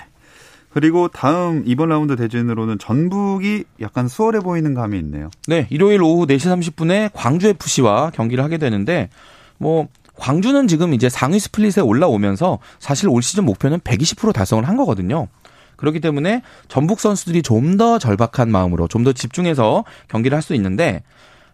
그리고 0.72 1.08
다음 1.08 1.62
이번 1.66 1.90
라운드 1.90 2.16
대진으로는 2.16 2.78
전북이 2.78 3.64
약간 3.80 4.08
수월해 4.08 4.40
보이는 4.40 4.72
감이 4.74 4.98
있네요. 4.98 5.30
네, 5.46 5.66
일요일 5.70 6.02
오후 6.02 6.26
4시 6.26 6.72
30분에 6.74 7.10
광주 7.12 7.48
FC와 7.48 8.10
경기를 8.10 8.42
하게 8.42 8.58
되는데 8.58 9.10
뭐 9.58 9.88
광주는 10.16 10.68
지금 10.68 10.94
이제 10.94 11.08
상위 11.08 11.38
스플릿에 11.38 11.80
올라오면서 11.80 12.58
사실 12.78 13.08
올 13.08 13.22
시즌 13.22 13.44
목표는 13.44 13.80
120% 13.80 14.32
달성을 14.32 14.66
한 14.66 14.76
거거든요. 14.76 15.28
그렇기 15.76 16.00
때문에 16.00 16.42
전북 16.68 17.00
선수들이 17.00 17.42
좀 17.42 17.76
더 17.76 17.98
절박한 17.98 18.50
마음으로 18.50 18.88
좀 18.88 19.04
더 19.04 19.12
집중해서 19.12 19.84
경기를 20.08 20.36
할 20.36 20.42
수 20.42 20.54
있는데 20.54 21.02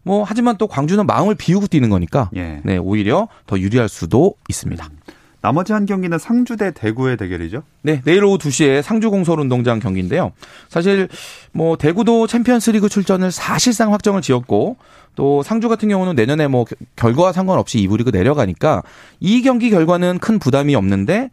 뭐 0.02 0.22
하지만 0.26 0.56
또 0.58 0.66
광주는 0.66 1.04
마음을 1.06 1.34
비우고 1.34 1.66
뛰는 1.66 1.88
거니까 1.90 2.30
예. 2.36 2.60
네 2.64 2.76
오히려 2.78 3.28
더 3.46 3.58
유리할 3.58 3.88
수도 3.88 4.34
있습니다. 4.48 4.88
나머지 5.40 5.72
한 5.72 5.86
경기는 5.86 6.18
상주 6.18 6.56
대 6.56 6.72
대구의 6.72 7.16
대결이죠? 7.16 7.62
네, 7.82 8.00
내일 8.04 8.24
오후 8.24 8.38
2시에 8.38 8.82
상주 8.82 9.10
공설운동장 9.10 9.78
경기인데요. 9.78 10.32
사실 10.68 11.08
뭐 11.52 11.76
대구도 11.76 12.26
챔피언스리그 12.26 12.88
출전을 12.88 13.30
사실상 13.30 13.92
확정을 13.92 14.20
지었고 14.20 14.76
또 15.14 15.42
상주 15.42 15.68
같은 15.68 15.88
경우는 15.88 16.14
내년에 16.14 16.48
뭐 16.48 16.64
결과와 16.96 17.32
상관없이 17.32 17.78
2부 17.78 17.98
리그 17.98 18.10
내려가니까 18.10 18.82
이 19.20 19.42
경기 19.42 19.70
결과는 19.70 20.18
큰 20.18 20.38
부담이 20.38 20.74
없는데 20.74 21.30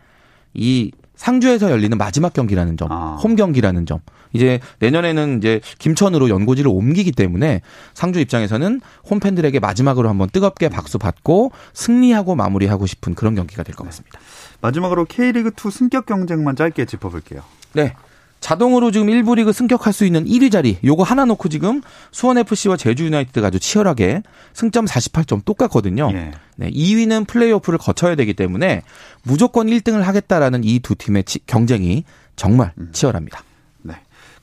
이 0.53 0.91
상주에서 1.15 1.71
열리는 1.71 1.97
마지막 1.97 2.33
경기라는 2.33 2.77
점, 2.77 2.91
아. 2.91 3.17
홈 3.21 3.35
경기라는 3.35 3.85
점. 3.85 3.99
이제 4.35 4.59
내년에는 4.79 5.39
이제 5.39 5.61
김천으로 5.79 6.29
연고지를 6.29 6.69
옮기기 6.69 7.11
때문에 7.13 7.61
상주 7.93 8.19
입장에서는 8.19 8.81
홈팬들에게 9.09 9.59
마지막으로 9.59 10.09
한번 10.09 10.29
뜨겁게 10.29 10.69
박수 10.69 10.97
받고 10.99 11.51
승리하고 11.73 12.35
마무리하고 12.35 12.85
싶은 12.85 13.15
그런 13.15 13.35
경기가 13.35 13.63
될 13.63 13.75
것 13.75 13.85
같습니다. 13.85 14.19
마지막으로 14.61 15.05
K리그 15.05 15.51
2 15.57 15.71
승격 15.71 16.05
경쟁만 16.05 16.55
짧게 16.55 16.85
짚어볼게요. 16.85 17.41
네. 17.73 17.93
자동으로 18.41 18.91
지금 18.91 19.07
1부 19.07 19.35
리그 19.35 19.51
승격할 19.51 19.91
수 19.91 20.05
있는 20.05 20.25
1위 20.25 20.51
자리 20.51 20.77
요거 20.83 21.01
하나 21.01 21.25
놓고 21.25 21.49
지금 21.49 21.81
수원 22.11 22.37
FC와 22.37 22.77
제주 22.77 23.05
유나이티드가 23.05 23.47
아주 23.47 23.59
치열하게 23.59 24.21
승점 24.53 24.85
48점 24.85 25.43
똑같거든요. 25.45 26.09
예. 26.13 26.31
네, 26.57 26.69
2위는 26.69 27.25
플레이오프를 27.27 27.79
거쳐야 27.79 28.15
되기 28.15 28.35
때문에 28.35 28.83
무조건 29.23 29.65
1등을 29.67 30.01
하겠다라는 30.01 30.63
이 30.63 30.79
두 30.79 30.93
팀의 30.93 31.23
치, 31.23 31.39
경쟁이 31.47 32.03
정말 32.35 32.71
음. 32.77 32.89
치열합니다. 32.91 33.39
네. 33.39 33.45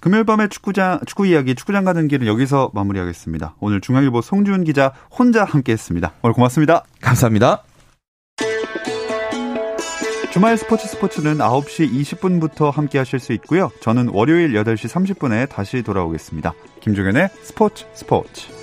금요일 0.02 0.24
밤의 0.24 0.48
축구장 0.48 0.98
축구 1.06 1.28
이야기 1.28 1.54
축구장 1.54 1.84
가는 1.84 2.08
길은 2.08 2.26
여기서 2.26 2.72
마무리하겠습니다. 2.74 3.54
오늘 3.60 3.80
중앙일보 3.80 4.20
송주은 4.20 4.64
기자 4.64 4.92
혼자 5.16 5.44
함께했습니다. 5.44 6.14
오늘 6.22 6.34
고맙습니다. 6.34 6.82
감사합니다. 7.00 7.62
주말 10.32 10.56
스포츠 10.56 10.88
스포츠는 10.88 11.38
9시 11.38 11.92
20분부터 11.92 12.72
함께 12.72 12.98
하실 12.98 13.20
수 13.20 13.32
있고요. 13.34 13.70
저는 13.80 14.08
월요일 14.08 14.54
8시 14.54 14.88
30분에 14.88 15.48
다시 15.48 15.82
돌아오겠습니다. 15.82 16.52
김종현의 16.80 17.28
스포츠 17.44 17.86
스포츠. 17.94 18.61